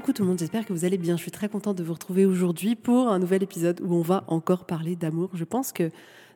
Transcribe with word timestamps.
Coucou 0.00 0.14
tout 0.14 0.22
le 0.22 0.28
monde, 0.28 0.38
j'espère 0.38 0.64
que 0.64 0.72
vous 0.72 0.86
allez 0.86 0.96
bien. 0.96 1.18
Je 1.18 1.20
suis 1.20 1.30
très 1.30 1.50
contente 1.50 1.76
de 1.76 1.84
vous 1.84 1.92
retrouver 1.92 2.24
aujourd'hui 2.24 2.74
pour 2.74 3.08
un 3.08 3.18
nouvel 3.18 3.42
épisode 3.42 3.82
où 3.82 3.94
on 3.94 4.00
va 4.00 4.24
encore 4.28 4.64
parler 4.64 4.96
d'amour. 4.96 5.28
Je 5.34 5.44
pense 5.44 5.72
que 5.72 5.90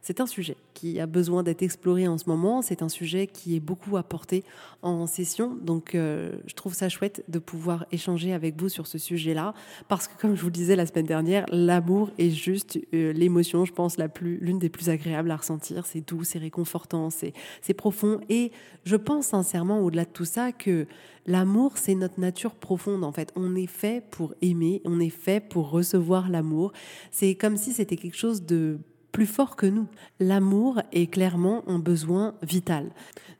c'est 0.04 0.20
un 0.20 0.26
sujet 0.26 0.58
qui 0.74 1.00
a 1.00 1.06
besoin 1.06 1.42
d'être 1.42 1.62
exploré 1.62 2.06
en 2.06 2.18
ce 2.18 2.28
moment. 2.28 2.60
C'est 2.60 2.82
un 2.82 2.90
sujet 2.90 3.26
qui 3.26 3.56
est 3.56 3.60
beaucoup 3.60 3.96
apporté 3.96 4.44
en 4.82 5.06
session. 5.06 5.56
Donc, 5.62 5.94
euh, 5.94 6.32
je 6.46 6.52
trouve 6.52 6.74
ça 6.74 6.90
chouette 6.90 7.24
de 7.28 7.38
pouvoir 7.38 7.86
échanger 7.90 8.34
avec 8.34 8.60
vous 8.60 8.68
sur 8.68 8.86
ce 8.86 8.98
sujet-là. 8.98 9.54
Parce 9.88 10.06
que, 10.06 10.12
comme 10.20 10.36
je 10.36 10.42
vous 10.42 10.48
le 10.48 10.52
disais 10.52 10.76
la 10.76 10.84
semaine 10.84 11.06
dernière, 11.06 11.46
l'amour 11.50 12.10
est 12.18 12.28
juste 12.28 12.78
euh, 12.92 13.14
l'émotion, 13.14 13.64
je 13.64 13.72
pense, 13.72 13.96
la 13.96 14.10
plus, 14.10 14.36
l'une 14.42 14.58
des 14.58 14.68
plus 14.68 14.90
agréables 14.90 15.30
à 15.30 15.36
ressentir. 15.36 15.86
C'est 15.86 16.06
doux, 16.06 16.22
c'est 16.22 16.38
réconfortant, 16.38 17.08
c'est, 17.08 17.32
c'est 17.62 17.72
profond. 17.72 18.20
Et 18.28 18.52
je 18.84 18.96
pense 18.96 19.28
sincèrement, 19.28 19.80
au-delà 19.80 20.04
de 20.04 20.10
tout 20.10 20.26
ça, 20.26 20.52
que 20.52 20.86
l'amour, 21.24 21.78
c'est 21.78 21.94
notre 21.94 22.20
nature 22.20 22.56
profonde, 22.56 23.04
en 23.04 23.12
fait. 23.12 23.32
On 23.36 23.56
est 23.56 23.66
fait 23.66 24.04
pour 24.10 24.34
aimer, 24.42 24.82
on 24.84 25.00
est 25.00 25.08
fait 25.08 25.40
pour 25.40 25.70
recevoir 25.70 26.28
l'amour. 26.28 26.74
C'est 27.10 27.36
comme 27.36 27.56
si 27.56 27.72
c'était 27.72 27.96
quelque 27.96 28.18
chose 28.18 28.42
de 28.42 28.80
plus 29.14 29.26
fort 29.26 29.54
que 29.54 29.66
nous. 29.66 29.86
L'amour 30.18 30.82
est 30.92 31.06
clairement 31.06 31.62
un 31.68 31.78
besoin 31.78 32.34
vital. 32.42 32.90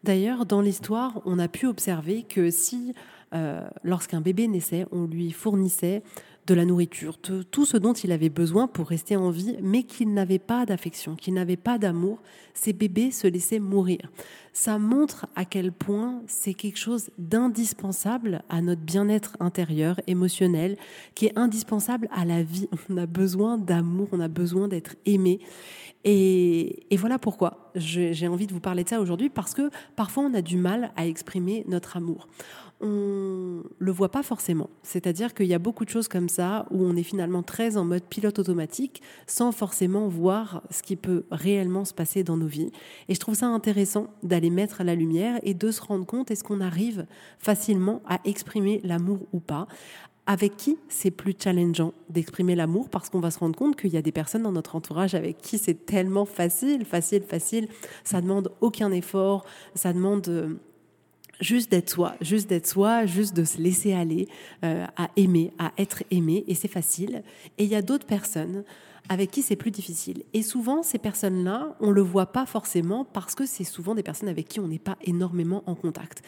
D'ailleurs, 0.05 0.47
dans 0.47 0.61
l'histoire, 0.61 1.21
on 1.25 1.41
a 1.41 1.49
pu 1.49 1.67
observer 1.67 2.23
que 2.23 2.49
si, 2.49 2.95
euh, 3.35 3.61
lorsqu'un 3.83 4.21
bébé 4.21 4.47
naissait, 4.47 4.87
on 4.93 5.07
lui 5.07 5.33
fournissait 5.33 6.05
de 6.47 6.55
la 6.55 6.65
nourriture, 6.65 7.17
tout 7.19 7.65
ce 7.65 7.77
dont 7.77 7.95
il 7.95 8.13
avait 8.13 8.29
besoin 8.29 8.67
pour 8.67 8.89
rester 8.89 9.17
en 9.17 9.31
vie, 9.31 9.57
mais 9.63 9.83
qu'il 9.83 10.13
n'avait 10.13 10.39
pas 10.39 10.67
d'affection, 10.67 11.17
qu'il 11.17 11.35
n'avait 11.35 11.57
pas 11.57 11.79
d'amour, 11.79 12.21
ces 12.53 12.73
bébés 12.73 13.11
se 13.11 13.27
laissaient 13.27 13.61
mourir. 13.61 13.99
Ça 14.53 14.79
montre 14.79 15.27
à 15.35 15.45
quel 15.45 15.73
point 15.73 16.23
c'est 16.27 16.55
quelque 16.55 16.79
chose 16.79 17.11
d'indispensable 17.19 18.43
à 18.49 18.61
notre 18.61 18.83
bien-être 18.83 19.37
intérieur, 19.41 20.01
émotionnel, 20.07 20.77
qui 21.15 21.27
est 21.27 21.39
indispensable 21.39 22.09
à 22.13 22.25
la 22.25 22.43
vie. 22.43 22.69
On 22.91 22.97
a 22.99 23.07
besoin 23.07 23.59
d'amour, 23.59 24.09
on 24.13 24.21
a 24.21 24.29
besoin 24.29 24.69
d'être 24.69 24.95
aimé. 25.07 25.41
Et, 26.05 26.87
voilà 26.99 27.19
pourquoi 27.19 27.73
j'ai 27.75 28.29
envie 28.29 28.47
de 28.47 28.53
vous 28.53 28.61
parler 28.61 28.85
de 28.85 28.89
ça 28.91 29.01
aujourd'hui, 29.01 29.31
parce 29.31 29.55
que 29.55 29.71
parfois 29.97 30.25
on 30.25 30.35
a 30.35 30.43
du 30.43 30.59
mal 30.59 30.93
à 30.97 31.07
exprimer 31.07 31.65
notre 31.67 31.97
amour 31.97 32.29
on 32.81 33.63
le 33.79 33.93
voit 33.93 34.11
pas 34.11 34.23
forcément. 34.23 34.69
C'est-à-dire 34.83 35.35
qu'il 35.35 35.47
y 35.47 35.55
a 35.55 35.59
beaucoup 35.59 35.85
de 35.85 35.91
choses 35.91 36.09
comme 36.09 36.29
ça 36.29 36.67
où 36.71 36.85
on 36.85 36.97
est 36.97 37.03
finalement 37.03 37.43
très 37.43 37.77
en 37.77 37.85
mode 37.85 38.05
pilote 38.05 38.39
automatique 38.39 39.03
sans 39.27 39.53
forcément 39.53 40.09
voir 40.09 40.63
ce 40.71 40.83
qui 40.83 40.97
peut 40.97 41.25
réellement 41.31 41.85
se 41.85 41.95
passer 41.95 42.25
dans 42.25 42.37
nos 42.37 42.47
vies. 42.47 42.73
Et 43.09 43.15
je 43.15 43.21
trouve 43.21 43.35
ça 43.35 43.47
intéressant 43.47 44.09
d'aller 44.23 44.51
mettre 44.51 44.81
à 44.81 44.85
la 44.85 44.95
lumière 44.95 45.39
et 45.43 45.55
de 45.55 45.71
se 45.71 45.81
rendre 45.81 46.07
compte 46.07 46.31
est-ce 46.31 46.45
qu'on 46.45 46.61
arrive 46.61 47.07
facilement 47.39 48.03
à 48.07 48.21
exprimer 48.25 48.81
l'amour 48.85 49.21
ou 49.33 49.41
pas? 49.41 49.67
Avec 50.27 50.57
qui 50.57 50.79
c'est 50.89 51.11
plus 51.11 51.35
challengeant 51.39 51.93
d'exprimer 52.09 52.55
l'amour? 52.55 52.89
Parce 52.89 53.11
qu'on 53.11 53.21
va 53.21 53.31
se 53.31 53.39
rendre 53.39 53.57
compte 53.57 53.77
qu'il 53.77 53.93
y 53.93 53.99
a 53.99 54.03
des 54.03 54.13
personnes 54.13 54.43
dans 54.43 54.53
notre 54.53 54.75
entourage 54.75 55.15
avec 55.15 55.39
qui 55.39 55.59
c'est 55.59 55.87
tellement 55.87 56.25
facile, 56.25 56.87
facile, 56.87 57.23
facile. 57.23 57.69
Ça 58.05 58.23
demande 58.23 58.51
aucun 58.63 58.91
effort, 58.91 59.45
ça 59.75 59.93
demande 59.93 60.27
euh, 60.29 60.55
juste 61.41 61.71
d'être 61.71 61.91
soi, 61.91 62.15
juste 62.21 62.49
d'être 62.49 62.67
soi, 62.67 63.07
juste 63.07 63.35
de 63.35 63.45
se 63.45 63.59
laisser 63.59 63.93
aller 63.93 64.29
euh, 64.65 64.87
à 64.97 65.11
aimer, 65.17 65.53
à 65.59 65.73
être 65.79 66.03
aimé, 66.11 66.45
et 66.47 66.55
c'est 66.55 66.69
facile. 66.69 67.23
Et 67.59 67.65
il 67.65 67.71
y 67.71 67.75
a 67.75 67.83
d'autres 67.83 68.07
personnes 68.07 68.65
avec 69.09 69.31
qui 69.31 69.43
c'est 69.43 69.57
plus 69.57 69.71
difficile. 69.71 70.23
Et 70.33 70.43
souvent, 70.43 70.83
ces 70.83 70.99
personnes-là, 70.99 71.77
on 71.81 71.89
ne 71.89 71.93
le 71.93 72.01
voit 72.01 72.27
pas 72.27 72.47
forcément 72.47 73.05
parce 73.05 73.35
que 73.35 73.47
c'est 73.47 73.65
souvent 73.65 73.95
des 73.95 74.03
personnes 74.03 74.29
avec 74.29 74.49
qui 74.49 74.61
on 74.61 74.69
n'est 74.69 74.79
pas 74.79 74.97
énormément 75.03 75.63
en 75.67 75.75
contact. 75.75 76.23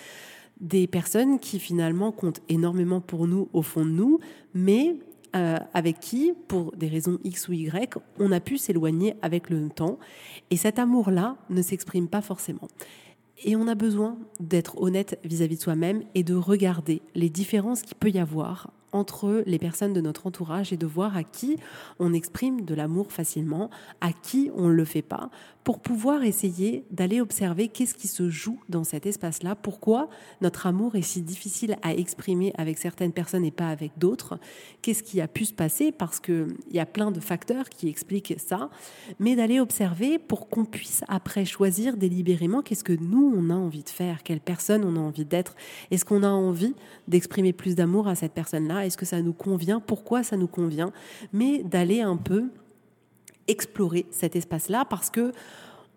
Des 0.60 0.86
personnes 0.86 1.38
qui 1.38 1.58
finalement 1.58 2.12
comptent 2.12 2.42
énormément 2.48 3.00
pour 3.00 3.26
nous 3.26 3.48
au 3.52 3.62
fond 3.62 3.84
de 3.84 3.90
nous, 3.90 4.20
mais 4.54 4.96
euh, 5.34 5.58
avec 5.74 6.00
qui, 6.00 6.32
pour 6.48 6.72
des 6.76 6.88
raisons 6.88 7.18
X 7.24 7.48
ou 7.48 7.52
Y, 7.52 7.98
on 8.18 8.32
a 8.32 8.40
pu 8.40 8.56
s'éloigner 8.58 9.16
avec 9.22 9.50
le 9.50 9.68
temps. 9.68 9.98
Et 10.50 10.56
cet 10.56 10.78
amour-là 10.78 11.36
ne 11.50 11.62
s'exprime 11.62 12.08
pas 12.08 12.22
forcément. 12.22 12.68
Et 13.44 13.54
on 13.54 13.68
a 13.68 13.74
besoin 13.74 14.16
d'être 14.40 14.80
honnête 14.80 15.18
vis-à-vis 15.24 15.56
de 15.56 15.62
soi-même 15.62 16.02
et 16.14 16.22
de 16.22 16.34
regarder 16.34 17.02
les 17.14 17.28
différences 17.28 17.82
qu'il 17.82 17.96
peut 17.96 18.10
y 18.10 18.18
avoir 18.18 18.70
entre 18.92 19.42
les 19.46 19.58
personnes 19.58 19.92
de 19.92 20.00
notre 20.00 20.26
entourage 20.26 20.72
et 20.72 20.76
de 20.76 20.86
voir 20.86 21.16
à 21.16 21.22
qui 21.22 21.58
on 21.98 22.14
exprime 22.14 22.64
de 22.64 22.74
l'amour 22.74 23.12
facilement, 23.12 23.70
à 24.00 24.12
qui 24.12 24.50
on 24.54 24.68
ne 24.68 24.72
le 24.72 24.84
fait 24.84 25.02
pas, 25.02 25.30
pour 25.66 25.80
pouvoir 25.80 26.22
essayer 26.22 26.84
d'aller 26.92 27.20
observer 27.20 27.66
qu'est-ce 27.66 27.96
qui 27.96 28.06
se 28.06 28.30
joue 28.30 28.60
dans 28.68 28.84
cet 28.84 29.04
espace-là, 29.04 29.56
pourquoi 29.56 30.08
notre 30.40 30.68
amour 30.68 30.94
est 30.94 31.02
si 31.02 31.22
difficile 31.22 31.74
à 31.82 31.92
exprimer 31.92 32.52
avec 32.56 32.78
certaines 32.78 33.10
personnes 33.10 33.44
et 33.44 33.50
pas 33.50 33.70
avec 33.70 33.90
d'autres, 33.98 34.38
qu'est-ce 34.80 35.02
qui 35.02 35.20
a 35.20 35.26
pu 35.26 35.44
se 35.44 35.52
passer, 35.52 35.90
parce 35.90 36.20
qu'il 36.20 36.54
y 36.70 36.78
a 36.78 36.86
plein 36.86 37.10
de 37.10 37.18
facteurs 37.18 37.68
qui 37.68 37.88
expliquent 37.88 38.36
ça, 38.38 38.70
mais 39.18 39.34
d'aller 39.34 39.58
observer 39.58 40.20
pour 40.20 40.48
qu'on 40.48 40.64
puisse 40.64 41.02
après 41.08 41.44
choisir 41.44 41.96
délibérément 41.96 42.62
qu'est-ce 42.62 42.84
que 42.84 42.92
nous, 42.92 43.34
on 43.36 43.50
a 43.50 43.54
envie 43.54 43.82
de 43.82 43.88
faire, 43.88 44.22
quelle 44.22 44.38
personne 44.38 44.84
on 44.84 44.94
a 44.94 45.00
envie 45.00 45.24
d'être, 45.24 45.56
est-ce 45.90 46.04
qu'on 46.04 46.22
a 46.22 46.30
envie 46.30 46.76
d'exprimer 47.08 47.52
plus 47.52 47.74
d'amour 47.74 48.06
à 48.06 48.14
cette 48.14 48.34
personne-là, 48.34 48.86
est-ce 48.86 48.96
que 48.96 49.04
ça 49.04 49.20
nous 49.20 49.32
convient, 49.32 49.80
pourquoi 49.80 50.22
ça 50.22 50.36
nous 50.36 50.46
convient, 50.46 50.92
mais 51.32 51.64
d'aller 51.64 52.02
un 52.02 52.16
peu 52.16 52.50
explorer 53.48 54.06
cet 54.10 54.36
espace-là 54.36 54.84
parce 54.84 55.10
que 55.10 55.32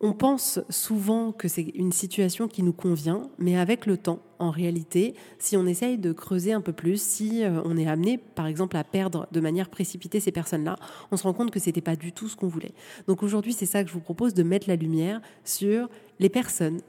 on 0.02 0.14
pense 0.14 0.60
souvent 0.70 1.32
que 1.32 1.48
c'est 1.48 1.72
une 1.76 1.92
situation 1.92 2.48
qui 2.48 2.64
nous 2.64 2.74
convient, 2.74 3.30
mais 3.38 3.58
avec 3.58 3.86
le 3.86 3.98
temps, 3.98 4.20
en 4.40 4.52
réalité, 4.52 5.16
si 5.38 5.58
on 5.58 5.66
essaye 5.66 5.98
de 5.98 6.12
creuser 6.12 6.54
un 6.54 6.62
peu 6.62 6.74
plus, 6.74 7.02
si 7.02 7.44
euh, 7.44 7.62
on 7.66 7.78
est 7.78 7.88
amené, 7.88 8.18
par 8.18 8.48
exemple, 8.48 8.78
à 8.78 8.84
perdre 8.84 9.28
de 9.32 9.40
manière 9.40 9.70
précipitée 9.70 10.20
ces 10.20 10.32
personnes-là, 10.32 10.78
on 11.12 11.18
se 11.18 11.24
rend 11.24 11.34
compte 11.34 11.52
que 11.52 11.60
c'était 11.60 11.82
pas 11.82 11.96
du 11.96 12.12
tout 12.12 12.28
ce 12.28 12.36
qu'on 12.36 12.48
voulait. 12.48 12.74
Donc 13.08 13.24
aujourd'hui, 13.24 13.54
c'est 13.54 13.66
ça 13.66 13.84
que 13.84 13.90
je 13.90 13.94
vous 13.94 14.00
propose 14.00 14.34
de 14.34 14.44
mettre 14.44 14.70
la 14.70 14.76
lumière 14.76 15.22
sur 15.44 15.90
les 16.20 16.30
personnes. 16.30 16.82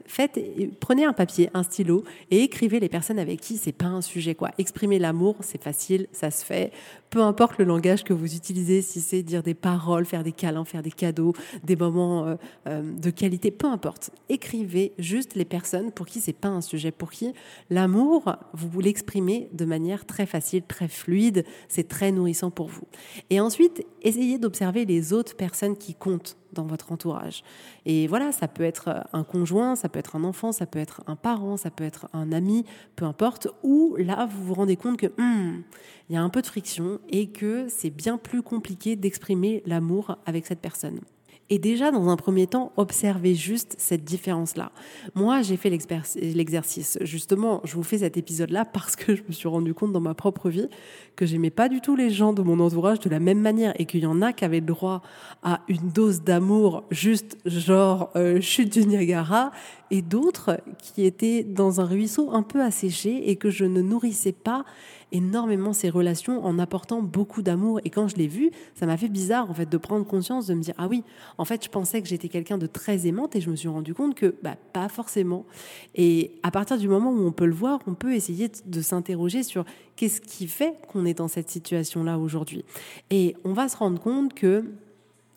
Prenez 0.79 1.05
un 1.05 1.13
papier, 1.13 1.49
un 1.53 1.63
stylo 1.63 2.03
et 2.29 2.41
écrivez 2.41 2.79
les 2.79 2.89
personnes 2.89 3.19
avec 3.19 3.39
qui 3.39 3.57
c'est 3.57 3.71
pas 3.71 3.85
un 3.85 4.01
sujet. 4.01 4.35
Exprimer 4.57 4.99
l'amour, 4.99 5.37
c'est 5.41 5.61
facile, 5.61 6.07
ça 6.11 6.31
se 6.31 6.43
fait. 6.43 6.71
Peu 7.09 7.21
importe 7.21 7.57
le 7.57 7.65
langage 7.65 8.03
que 8.03 8.13
vous 8.13 8.35
utilisez, 8.35 8.81
si 8.81 9.01
c'est 9.01 9.23
dire 9.23 9.43
des 9.43 9.53
paroles, 9.53 10.05
faire 10.05 10.23
des 10.23 10.31
câlins, 10.31 10.65
faire 10.65 10.81
des 10.81 10.91
cadeaux, 10.91 11.33
des 11.63 11.75
moments 11.75 12.25
euh, 12.25 12.35
euh, 12.67 12.81
de 12.81 13.09
qualité, 13.09 13.51
peu 13.51 13.67
importe. 13.67 14.11
Écrivez 14.29 14.93
juste 14.97 15.35
les 15.35 15.45
personnes 15.45 15.91
pour 15.91 16.05
qui 16.05 16.21
c'est 16.21 16.33
pas 16.33 16.49
un 16.49 16.61
sujet, 16.61 16.91
pour 16.91 17.11
qui 17.11 17.33
l'amour, 17.69 18.35
vous 18.53 18.79
l'exprimez 18.79 19.49
de 19.53 19.65
manière 19.65 20.05
très 20.05 20.25
facile, 20.25 20.63
très 20.63 20.87
fluide, 20.87 21.45
c'est 21.67 21.87
très 21.87 22.11
nourrissant 22.11 22.51
pour 22.51 22.67
vous. 22.67 22.87
Et 23.29 23.39
ensuite, 23.39 23.85
essayez 24.01 24.37
d'observer 24.37 24.85
les 24.85 25.13
autres 25.13 25.35
personnes 25.35 25.77
qui 25.77 25.95
comptent 25.95 26.37
dans 26.53 26.65
votre 26.65 26.91
entourage. 26.91 27.43
Et 27.85 28.07
voilà, 28.07 28.31
ça 28.31 28.47
peut 28.47 28.63
être 28.63 29.05
un 29.13 29.23
conjoint, 29.23 29.75
ça 29.75 29.89
peut 29.89 29.99
être 29.99 30.15
un 30.15 30.23
enfant, 30.23 30.51
ça 30.51 30.65
peut 30.65 30.79
être 30.79 31.01
un 31.07 31.15
parent, 31.15 31.57
ça 31.57 31.71
peut 31.71 31.83
être 31.83 32.07
un 32.13 32.31
ami, 32.31 32.65
peu 32.95 33.05
importe, 33.05 33.47
où 33.63 33.95
là, 33.97 34.27
vous 34.29 34.43
vous 34.43 34.53
rendez 34.53 34.75
compte 34.75 34.97
que 34.97 35.07
hmm, 35.07 35.63
il 36.09 36.15
y 36.15 36.17
a 36.17 36.21
un 36.21 36.29
peu 36.29 36.41
de 36.41 36.47
friction 36.47 36.99
et 37.09 37.27
que 37.27 37.67
c'est 37.69 37.89
bien 37.89 38.17
plus 38.17 38.41
compliqué 38.41 38.95
d'exprimer 38.95 39.63
l'amour 39.65 40.17
avec 40.25 40.45
cette 40.45 40.59
personne. 40.59 40.99
Et 41.53 41.59
déjà, 41.59 41.91
dans 41.91 42.07
un 42.07 42.15
premier 42.15 42.47
temps, 42.47 42.71
observez 42.77 43.35
juste 43.35 43.75
cette 43.77 44.05
différence-là. 44.05 44.71
Moi, 45.15 45.41
j'ai 45.41 45.57
fait 45.57 45.69
l'exercice. 45.69 46.97
Justement, 47.01 47.59
je 47.65 47.75
vous 47.75 47.83
fais 47.83 47.97
cet 47.97 48.15
épisode-là 48.15 48.63
parce 48.63 48.95
que 48.95 49.17
je 49.17 49.23
me 49.27 49.33
suis 49.33 49.49
rendu 49.49 49.73
compte 49.73 49.91
dans 49.91 49.99
ma 49.99 50.13
propre 50.13 50.49
vie 50.49 50.69
que 51.17 51.25
j'aimais 51.25 51.49
pas 51.49 51.67
du 51.67 51.81
tout 51.81 51.97
les 51.97 52.09
gens 52.09 52.31
de 52.31 52.41
mon 52.41 52.61
entourage 52.61 53.01
de 53.01 53.09
la 53.09 53.19
même 53.19 53.41
manière 53.41 53.73
et 53.77 53.85
qu'il 53.85 53.99
y 53.99 54.05
en 54.05 54.21
a 54.21 54.31
qui 54.31 54.45
avaient 54.45 54.61
le 54.61 54.65
droit 54.65 55.01
à 55.43 55.59
une 55.67 55.89
dose 55.89 56.21
d'amour 56.21 56.85
juste 56.89 57.37
genre 57.45 58.11
euh, 58.15 58.39
chute 58.39 58.71
du 58.71 58.85
Niagara 58.85 59.51
et 59.91 60.01
d'autres 60.01 60.57
qui 60.77 61.05
étaient 61.05 61.43
dans 61.43 61.81
un 61.81 61.85
ruisseau 61.85 62.31
un 62.31 62.43
peu 62.43 62.61
asséché 62.61 63.29
et 63.29 63.35
que 63.35 63.49
je 63.49 63.65
ne 63.65 63.81
nourrissais 63.81 64.31
pas 64.31 64.63
énormément 65.11 65.73
ces 65.73 65.89
relations 65.89 66.43
en 66.45 66.59
apportant 66.59 67.01
beaucoup 67.01 67.41
d'amour. 67.41 67.79
Et 67.85 67.89
quand 67.89 68.07
je 68.07 68.15
l'ai 68.15 68.27
vu, 68.27 68.51
ça 68.75 68.85
m'a 68.85 68.97
fait 68.97 69.09
bizarre 69.09 69.49
en 69.49 69.53
fait 69.53 69.69
de 69.69 69.77
prendre 69.77 70.05
conscience, 70.05 70.47
de 70.47 70.53
me 70.53 70.61
dire 70.61 70.75
ah 70.77 70.87
oui, 70.87 71.03
en 71.37 71.45
fait 71.45 71.63
je 71.63 71.69
pensais 71.69 72.01
que 72.01 72.07
j'étais 72.07 72.29
quelqu'un 72.29 72.57
de 72.57 72.67
très 72.67 73.07
aimante 73.07 73.35
et 73.35 73.41
je 73.41 73.49
me 73.49 73.55
suis 73.55 73.67
rendu 73.67 73.93
compte 73.93 74.15
que 74.15 74.35
bah, 74.41 74.55
pas 74.73 74.89
forcément. 74.89 75.45
Et 75.95 76.31
à 76.43 76.51
partir 76.51 76.77
du 76.77 76.87
moment 76.87 77.11
où 77.11 77.25
on 77.25 77.31
peut 77.31 77.45
le 77.45 77.53
voir, 77.53 77.79
on 77.87 77.93
peut 77.93 78.13
essayer 78.13 78.51
de 78.65 78.81
s'interroger 78.81 79.43
sur 79.43 79.65
qu'est-ce 79.95 80.21
qui 80.21 80.47
fait 80.47 80.75
qu'on 80.87 81.05
est 81.05 81.13
dans 81.13 81.27
cette 81.27 81.49
situation 81.49 82.03
là 82.03 82.17
aujourd'hui. 82.17 82.65
Et 83.09 83.35
on 83.43 83.53
va 83.53 83.69
se 83.69 83.77
rendre 83.77 83.99
compte 83.99 84.33
que 84.33 84.65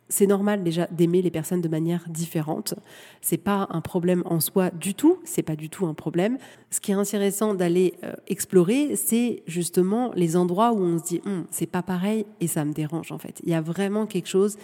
c'est 0.08 0.26
normal 0.26 0.62
déjà 0.62 0.86
d'aimer 0.90 1.22
les 1.22 1.30
personnes 1.30 1.60
de 1.60 1.68
manière 1.68 2.04
différente. 2.08 2.74
C'est 3.20 3.38
pas 3.38 3.66
un 3.70 3.80
problème 3.80 4.22
en 4.26 4.40
soi 4.40 4.70
du 4.70 4.94
tout. 4.94 5.18
C'est 5.24 5.42
pas 5.42 5.56
du 5.56 5.70
tout 5.70 5.86
un 5.86 5.94
problème. 5.94 6.38
Ce 6.70 6.80
qui 6.80 6.92
est 6.92 6.94
intéressant 6.94 7.54
d'aller 7.54 7.94
euh, 8.04 8.12
explorer, 8.28 8.96
c'est 8.96 9.42
justement 9.46 10.12
les 10.14 10.36
endroits 10.36 10.72
où 10.72 10.80
on 10.80 10.98
se 10.98 11.04
dit 11.04 11.22
hum, 11.24 11.46
c'est 11.50 11.66
pas 11.66 11.82
pareil 11.82 12.26
et 12.40 12.46
ça 12.46 12.64
me 12.64 12.72
dérange 12.72 13.12
en 13.12 13.18
fait. 13.18 13.40
Il 13.44 13.50
y 13.50 13.54
a 13.54 13.60
vraiment 13.60 14.06
quelque 14.06 14.28
chose 14.28 14.56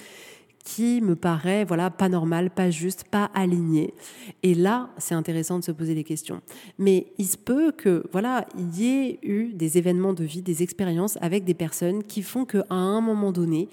qui 0.62 1.00
me 1.00 1.16
paraît 1.16 1.64
voilà 1.64 1.90
pas 1.90 2.10
normal, 2.10 2.50
pas 2.50 2.70
juste, 2.70 3.04
pas 3.04 3.30
aligné. 3.32 3.94
Et 4.42 4.54
là, 4.54 4.90
c'est 4.98 5.14
intéressant 5.14 5.58
de 5.58 5.64
se 5.64 5.72
poser 5.72 5.94
des 5.94 6.04
questions. 6.04 6.42
Mais 6.78 7.06
il 7.16 7.26
se 7.26 7.38
peut 7.38 7.72
que 7.72 8.04
voilà, 8.12 8.46
il 8.58 8.78
y 8.78 8.86
ait 8.88 9.18
eu 9.22 9.52
des 9.54 9.78
événements 9.78 10.12
de 10.12 10.24
vie, 10.24 10.42
des 10.42 10.62
expériences 10.62 11.16
avec 11.22 11.44
des 11.44 11.54
personnes 11.54 12.04
qui 12.04 12.22
font 12.22 12.44
qu'à 12.44 12.64
un 12.68 13.00
moment 13.00 13.32
donné, 13.32 13.68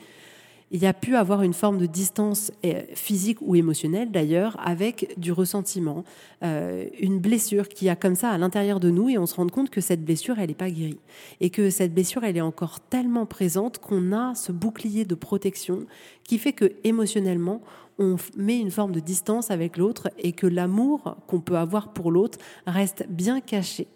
il 0.71 0.81
y 0.81 0.85
a 0.85 0.93
pu 0.93 1.15
avoir 1.15 1.43
une 1.43 1.53
forme 1.53 1.77
de 1.77 1.85
distance 1.85 2.51
euh, 2.65 2.81
physique 2.93 3.37
ou 3.41 3.55
émotionnelle 3.55 4.11
d'ailleurs 4.11 4.57
avec 4.59 5.13
du 5.17 5.31
ressentiment, 5.31 6.03
euh, 6.43 6.85
une 6.99 7.19
blessure 7.19 7.69
qui 7.69 7.87
a 7.87 7.95
comme 7.95 8.15
ça 8.15 8.31
à 8.31 8.37
l'intérieur 8.37 8.79
de 8.79 8.89
nous 8.89 9.09
et 9.09 9.17
on 9.17 9.25
se 9.25 9.35
rend 9.35 9.47
compte 9.47 9.69
que 9.69 9.81
cette 9.81 10.03
blessure 10.03 10.39
elle 10.39 10.49
n'est 10.49 10.55
pas 10.55 10.69
guérie. 10.69 10.99
Et 11.39 11.49
que 11.49 11.69
cette 11.69 11.93
blessure 11.93 12.23
elle 12.23 12.37
est 12.37 12.41
encore 12.41 12.81
tellement 12.81 13.25
présente 13.25 13.79
qu'on 13.79 14.11
a 14.11 14.35
ce 14.35 14.51
bouclier 14.51 15.05
de 15.05 15.15
protection 15.15 15.85
qui 16.23 16.37
fait 16.37 16.53
que 16.53 16.73
émotionnellement 16.83 17.61
on 17.97 18.17
met 18.35 18.59
une 18.59 18.71
forme 18.71 18.91
de 18.91 18.99
distance 18.99 19.49
avec 19.51 19.77
l'autre 19.77 20.09
et 20.19 20.33
que 20.33 20.47
l'amour 20.47 21.15
qu'on 21.27 21.39
peut 21.39 21.57
avoir 21.57 21.93
pour 21.93 22.11
l'autre 22.11 22.37
reste 22.67 23.05
bien 23.09 23.39
caché. 23.39 23.87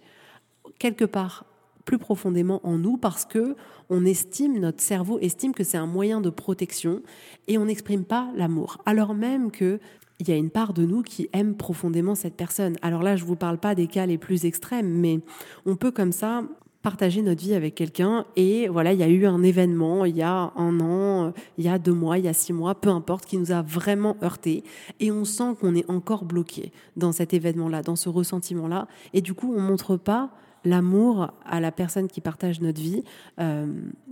Quelque 0.79 1.05
part 1.05 1.45
plus 1.85 1.97
profondément 1.97 2.61
en 2.63 2.77
nous 2.77 2.97
parce 2.97 3.25
que 3.25 3.55
on 3.89 4.05
estime, 4.05 4.59
notre 4.59 4.81
cerveau 4.81 5.19
estime 5.19 5.53
que 5.53 5.63
c'est 5.63 5.77
un 5.77 5.87
moyen 5.87 6.21
de 6.21 6.29
protection 6.29 7.01
et 7.47 7.57
on 7.57 7.65
n'exprime 7.65 8.05
pas 8.05 8.29
l'amour. 8.35 8.77
Alors 8.85 9.13
même 9.13 9.51
que 9.51 9.79
il 10.19 10.29
y 10.29 10.31
a 10.31 10.35
une 10.35 10.51
part 10.51 10.73
de 10.73 10.85
nous 10.85 11.01
qui 11.01 11.29
aime 11.33 11.55
profondément 11.55 12.13
cette 12.13 12.35
personne. 12.35 12.75
Alors 12.83 13.01
là, 13.01 13.15
je 13.15 13.25
vous 13.25 13.35
parle 13.35 13.57
pas 13.57 13.73
des 13.73 13.87
cas 13.87 14.05
les 14.05 14.19
plus 14.19 14.45
extrêmes, 14.45 14.87
mais 14.87 15.19
on 15.65 15.75
peut 15.75 15.89
comme 15.89 16.11
ça 16.11 16.43
partager 16.81 17.21
notre 17.21 17.41
vie 17.41 17.53
avec 17.53 17.75
quelqu'un 17.75 18.25
et 18.35 18.67
voilà, 18.67 18.93
il 18.93 18.99
y 18.99 19.03
a 19.03 19.07
eu 19.07 19.25
un 19.25 19.43
événement 19.43 20.05
il 20.05 20.15
y 20.15 20.21
a 20.21 20.51
un 20.55 20.79
an, 20.79 21.33
il 21.57 21.65
y 21.65 21.67
a 21.67 21.77
deux 21.77 21.93
mois, 21.93 22.17
il 22.17 22.25
y 22.25 22.27
a 22.27 22.33
six 22.33 22.53
mois, 22.53 22.75
peu 22.75 22.89
importe, 22.89 23.25
qui 23.25 23.37
nous 23.37 23.51
a 23.51 23.61
vraiment 23.61 24.17
heurté 24.23 24.63
et 24.99 25.11
on 25.11 25.25
sent 25.25 25.55
qu'on 25.59 25.75
est 25.75 25.89
encore 25.89 26.25
bloqué 26.25 26.71
dans 26.97 27.11
cet 27.11 27.33
événement-là, 27.33 27.83
dans 27.83 27.95
ce 27.95 28.09
ressentiment-là 28.09 28.87
et 29.13 29.21
du 29.21 29.33
coup 29.33 29.53
on 29.55 29.61
montre 29.61 29.95
pas 29.95 30.31
l'amour 30.63 31.33
à 31.45 31.59
la 31.59 31.71
personne 31.71 32.07
qui 32.07 32.21
partage 32.21 32.61
notre 32.61 32.81
vie 32.81 33.03
euh, 33.39 33.67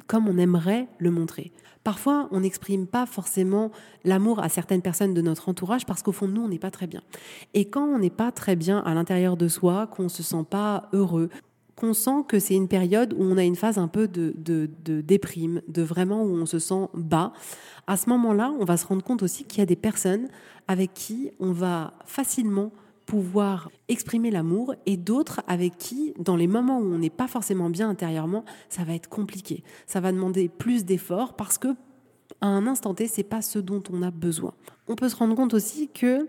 comme 0.07 0.27
on 0.27 0.37
aimerait 0.37 0.87
le 0.97 1.11
montrer. 1.11 1.51
Parfois, 1.83 2.27
on 2.31 2.41
n'exprime 2.41 2.87
pas 2.87 3.05
forcément 3.05 3.71
l'amour 4.03 4.39
à 4.39 4.49
certaines 4.49 4.81
personnes 4.81 5.13
de 5.13 5.21
notre 5.21 5.49
entourage 5.49 5.85
parce 5.85 6.03
qu'au 6.03 6.11
fond 6.11 6.27
nous, 6.27 6.41
on 6.41 6.49
n'est 6.49 6.59
pas 6.59 6.71
très 6.71 6.87
bien. 6.87 7.01
Et 7.53 7.65
quand 7.65 7.85
on 7.85 7.99
n'est 7.99 8.09
pas 8.09 8.31
très 8.31 8.55
bien 8.55 8.79
à 8.79 8.93
l'intérieur 8.93 9.37
de 9.37 9.47
soi, 9.47 9.87
qu'on 9.87 10.09
se 10.09 10.23
sent 10.23 10.45
pas 10.49 10.89
heureux, 10.93 11.29
qu'on 11.75 11.93
sent 11.93 12.25
que 12.27 12.39
c'est 12.39 12.55
une 12.55 12.67
période 12.67 13.13
où 13.13 13.23
on 13.23 13.37
a 13.37 13.43
une 13.43 13.55
phase 13.55 13.77
un 13.77 13.87
peu 13.87 14.07
de, 14.07 14.33
de, 14.37 14.69
de 14.83 14.99
déprime, 14.99 15.61
de 15.69 15.81
vraiment 15.81 16.23
où 16.23 16.35
on 16.35 16.45
se 16.45 16.59
sent 16.59 16.89
bas, 16.93 17.31
à 17.87 17.95
ce 17.95 18.09
moment-là, 18.09 18.53
on 18.59 18.65
va 18.65 18.75
se 18.75 18.85
rendre 18.85 19.03
compte 19.03 19.23
aussi 19.23 19.45
qu'il 19.45 19.59
y 19.59 19.63
a 19.63 19.65
des 19.65 19.77
personnes 19.77 20.27
avec 20.67 20.93
qui 20.93 21.31
on 21.39 21.51
va 21.51 21.93
facilement 22.05 22.71
pouvoir 23.09 23.71
exprimer 23.87 24.29
l'amour 24.29 24.75
et 24.85 24.95
d'autres 24.95 25.41
avec 25.47 25.79
qui, 25.79 26.13
dans 26.19 26.35
les 26.35 26.45
moments 26.45 26.77
où 26.77 26.93
on 26.93 26.99
n'est 26.99 27.09
pas 27.09 27.27
forcément 27.27 27.71
bien 27.71 27.89
intérieurement, 27.89 28.45
ça 28.69 28.83
va 28.83 28.93
être 28.93 29.09
compliqué. 29.09 29.63
Ça 29.87 29.99
va 29.99 30.11
demander 30.11 30.47
plus 30.47 30.85
d'efforts 30.85 31.35
parce 31.35 31.57
que 31.57 31.69
à 32.39 32.45
un 32.45 32.67
instant 32.67 32.93
T, 32.93 33.07
c'est 33.07 33.23
pas 33.23 33.41
ce 33.41 33.57
dont 33.57 33.81
on 33.91 34.03
a 34.03 34.11
besoin. 34.11 34.53
On 34.87 34.95
peut 34.95 35.09
se 35.09 35.15
rendre 35.15 35.35
compte 35.35 35.55
aussi 35.55 35.89
que 35.89 36.27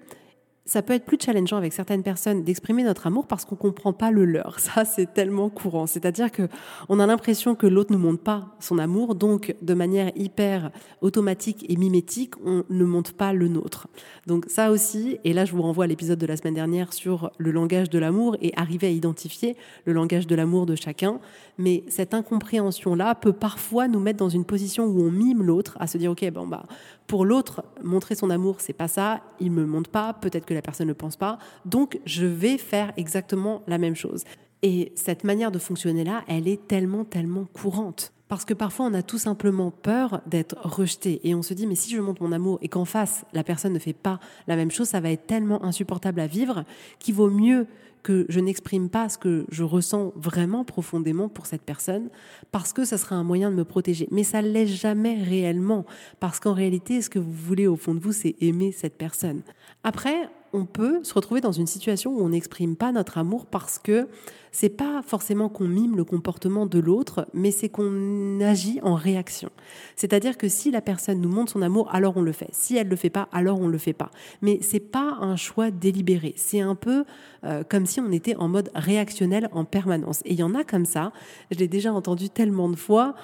ça 0.70 0.82
peut 0.82 0.92
être 0.92 1.04
plus 1.04 1.18
challengeant 1.20 1.56
avec 1.56 1.72
certaines 1.72 2.04
personnes 2.04 2.44
d'exprimer 2.44 2.84
notre 2.84 3.08
amour 3.08 3.26
parce 3.26 3.44
qu'on 3.44 3.56
comprend 3.56 3.92
pas 3.92 4.12
le 4.12 4.24
leur. 4.24 4.60
Ça, 4.60 4.84
c'est 4.84 5.12
tellement 5.12 5.50
courant. 5.50 5.88
C'est-à-dire 5.88 6.30
que 6.30 6.46
on 6.88 7.00
a 7.00 7.08
l'impression 7.08 7.56
que 7.56 7.66
l'autre 7.66 7.90
ne 7.90 7.96
montre 7.96 8.22
pas 8.22 8.54
son 8.60 8.78
amour, 8.78 9.16
donc 9.16 9.56
de 9.62 9.74
manière 9.74 10.12
hyper 10.14 10.70
automatique 11.00 11.66
et 11.68 11.74
mimétique, 11.74 12.34
on 12.44 12.62
ne 12.70 12.84
montre 12.84 13.14
pas 13.14 13.32
le 13.32 13.48
nôtre. 13.48 13.88
Donc 14.28 14.44
ça 14.46 14.70
aussi, 14.70 15.18
et 15.24 15.32
là 15.32 15.44
je 15.44 15.50
vous 15.50 15.62
renvoie 15.62 15.84
à 15.84 15.88
l'épisode 15.88 16.20
de 16.20 16.26
la 16.26 16.36
semaine 16.36 16.54
dernière 16.54 16.92
sur 16.92 17.32
le 17.38 17.50
langage 17.50 17.90
de 17.90 17.98
l'amour 17.98 18.36
et 18.40 18.52
arriver 18.54 18.86
à 18.86 18.90
identifier 18.90 19.56
le 19.86 19.92
langage 19.92 20.28
de 20.28 20.36
l'amour 20.36 20.66
de 20.66 20.76
chacun. 20.76 21.18
Mais 21.58 21.82
cette 21.88 22.14
incompréhension-là 22.14 23.16
peut 23.16 23.32
parfois 23.32 23.88
nous 23.88 23.98
mettre 23.98 24.18
dans 24.18 24.28
une 24.28 24.44
position 24.44 24.84
où 24.84 25.02
on 25.02 25.10
mime 25.10 25.42
l'autre, 25.42 25.76
à 25.80 25.88
se 25.88 25.98
dire 25.98 26.12
ok, 26.12 26.30
bon 26.30 26.46
bah 26.46 26.62
pour 27.10 27.24
l'autre, 27.24 27.64
montrer 27.82 28.14
son 28.14 28.30
amour, 28.30 28.60
c'est 28.60 28.72
pas 28.72 28.86
ça, 28.86 29.20
il 29.40 29.50
me 29.50 29.66
montre 29.66 29.90
pas, 29.90 30.12
peut-être 30.12 30.46
que 30.46 30.54
personne 30.62 30.88
ne 30.88 30.92
pense 30.92 31.16
pas, 31.16 31.38
donc 31.64 32.00
je 32.04 32.26
vais 32.26 32.58
faire 32.58 32.92
exactement 32.96 33.62
la 33.66 33.78
même 33.78 33.96
chose. 33.96 34.24
Et 34.62 34.92
cette 34.94 35.24
manière 35.24 35.50
de 35.50 35.58
fonctionner 35.58 36.04
là, 36.04 36.22
elle 36.28 36.46
est 36.46 36.66
tellement, 36.68 37.04
tellement 37.04 37.46
courante. 37.52 38.12
Parce 38.28 38.44
que 38.44 38.54
parfois, 38.54 38.86
on 38.86 38.94
a 38.94 39.02
tout 39.02 39.18
simplement 39.18 39.72
peur 39.72 40.20
d'être 40.26 40.56
rejeté. 40.62 41.20
Et 41.28 41.34
on 41.34 41.42
se 41.42 41.52
dit, 41.52 41.66
mais 41.66 41.74
si 41.74 41.90
je 41.90 42.00
montre 42.00 42.22
mon 42.22 42.30
amour 42.30 42.60
et 42.62 42.68
qu'en 42.68 42.84
face, 42.84 43.24
la 43.32 43.42
personne 43.42 43.72
ne 43.72 43.80
fait 43.80 43.92
pas 43.92 44.20
la 44.46 44.54
même 44.54 44.70
chose, 44.70 44.86
ça 44.86 45.00
va 45.00 45.10
être 45.10 45.26
tellement 45.26 45.64
insupportable 45.64 46.20
à 46.20 46.28
vivre 46.28 46.64
qu'il 47.00 47.14
vaut 47.14 47.30
mieux 47.30 47.66
que 48.02 48.26
je 48.28 48.40
n'exprime 48.40 48.88
pas 48.88 49.08
ce 49.08 49.18
que 49.18 49.46
je 49.50 49.64
ressens 49.64 50.12
vraiment 50.14 50.64
profondément 50.64 51.28
pour 51.28 51.46
cette 51.46 51.62
personne, 51.62 52.08
parce 52.52 52.72
que 52.72 52.84
ça 52.84 52.98
sera 52.98 53.16
un 53.16 53.24
moyen 53.24 53.50
de 53.50 53.56
me 53.56 53.64
protéger. 53.64 54.08
Mais 54.10 54.22
ça 54.22 54.42
ne 54.42 54.48
l'est 54.48 54.66
jamais 54.66 55.22
réellement, 55.22 55.84
parce 56.20 56.40
qu'en 56.40 56.54
réalité, 56.54 57.02
ce 57.02 57.10
que 57.10 57.18
vous 57.18 57.32
voulez 57.32 57.66
au 57.66 57.76
fond 57.76 57.94
de 57.94 58.00
vous, 58.00 58.12
c'est 58.12 58.36
aimer 58.40 58.72
cette 58.72 58.96
personne. 58.96 59.42
Après, 59.82 60.30
on 60.52 60.64
peut 60.64 61.02
se 61.04 61.14
retrouver 61.14 61.40
dans 61.40 61.52
une 61.52 61.66
situation 61.66 62.12
où 62.12 62.20
on 62.20 62.30
n'exprime 62.30 62.76
pas 62.76 62.92
notre 62.92 63.18
amour 63.18 63.46
parce 63.46 63.78
que 63.78 64.08
c'est 64.52 64.68
pas 64.68 65.00
forcément 65.02 65.48
qu'on 65.48 65.68
mime 65.68 65.96
le 65.96 66.04
comportement 66.04 66.66
de 66.66 66.78
l'autre, 66.80 67.28
mais 67.32 67.50
c'est 67.52 67.68
qu'on 67.68 68.40
agit 68.40 68.80
en 68.82 68.94
réaction. 68.94 69.50
C'est-à-dire 69.94 70.36
que 70.36 70.48
si 70.48 70.70
la 70.70 70.80
personne 70.80 71.20
nous 71.20 71.28
montre 71.28 71.52
son 71.52 71.62
amour, 71.62 71.88
alors 71.92 72.16
on 72.16 72.22
le 72.22 72.32
fait. 72.32 72.48
Si 72.50 72.76
elle 72.76 72.88
le 72.88 72.96
fait 72.96 73.10
pas, 73.10 73.28
alors 73.32 73.60
on 73.60 73.68
le 73.68 73.78
fait 73.78 73.92
pas. 73.92 74.10
Mais 74.42 74.58
c'est 74.60 74.80
pas 74.80 75.18
un 75.20 75.36
choix 75.36 75.70
délibéré. 75.70 76.34
C'est 76.36 76.60
un 76.60 76.74
peu 76.74 77.04
euh, 77.44 77.62
comme 77.68 77.86
si 77.86 78.00
on 78.00 78.10
était 78.10 78.34
en 78.36 78.48
mode 78.48 78.70
réactionnel 78.74 79.48
en 79.52 79.64
permanence. 79.64 80.20
Et 80.24 80.32
il 80.32 80.40
y 80.40 80.42
en 80.42 80.54
a 80.54 80.64
comme 80.64 80.84
ça. 80.84 81.12
Je 81.50 81.58
l'ai 81.58 81.68
déjà 81.68 81.92
entendu 81.92 82.28
tellement 82.28 82.68
de 82.68 82.76
fois 82.76 83.14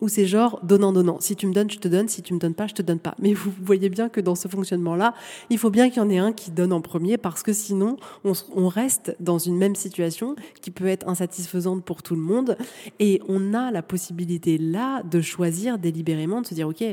où 0.00 0.08
c'est 0.08 0.26
genre 0.26 0.60
donnant-donnant. 0.62 1.18
Si 1.20 1.36
tu 1.36 1.46
me 1.46 1.52
donnes, 1.52 1.70
je 1.70 1.78
te 1.78 1.88
donne. 1.88 2.08
Si 2.08 2.22
tu 2.22 2.34
me 2.34 2.38
donnes 2.38 2.54
pas, 2.54 2.66
je 2.66 2.74
te 2.74 2.82
donne 2.82 2.98
pas. 2.98 3.14
Mais 3.18 3.32
vous 3.32 3.52
voyez 3.62 3.88
bien 3.88 4.08
que 4.08 4.20
dans 4.20 4.34
ce 4.34 4.48
fonctionnement-là, 4.48 5.14
il 5.50 5.58
faut 5.58 5.70
bien 5.70 5.88
qu'il 5.88 5.98
y 5.98 6.04
en 6.04 6.10
ait 6.10 6.18
un 6.18 6.32
qui 6.32 6.50
donne 6.50 6.72
en 6.72 6.80
premier 6.80 7.16
parce 7.16 7.42
que 7.42 7.52
sinon, 7.52 7.96
on, 8.24 8.32
on, 8.54 8.68
reste 8.68 9.16
dans 9.20 9.38
une 9.38 9.56
même 9.56 9.74
situation 9.74 10.36
qui 10.60 10.70
peut 10.70 10.86
être 10.86 11.08
insatisfaisante 11.08 11.84
pour 11.84 12.02
tout 12.02 12.14
le 12.14 12.20
monde. 12.20 12.56
Et 12.98 13.22
on 13.28 13.54
a 13.54 13.70
la 13.70 13.82
possibilité 13.82 14.58
là 14.58 15.02
de 15.02 15.20
choisir 15.20 15.78
délibérément, 15.78 16.42
de 16.42 16.46
se 16.46 16.54
dire, 16.54 16.68
OK, 16.68 16.84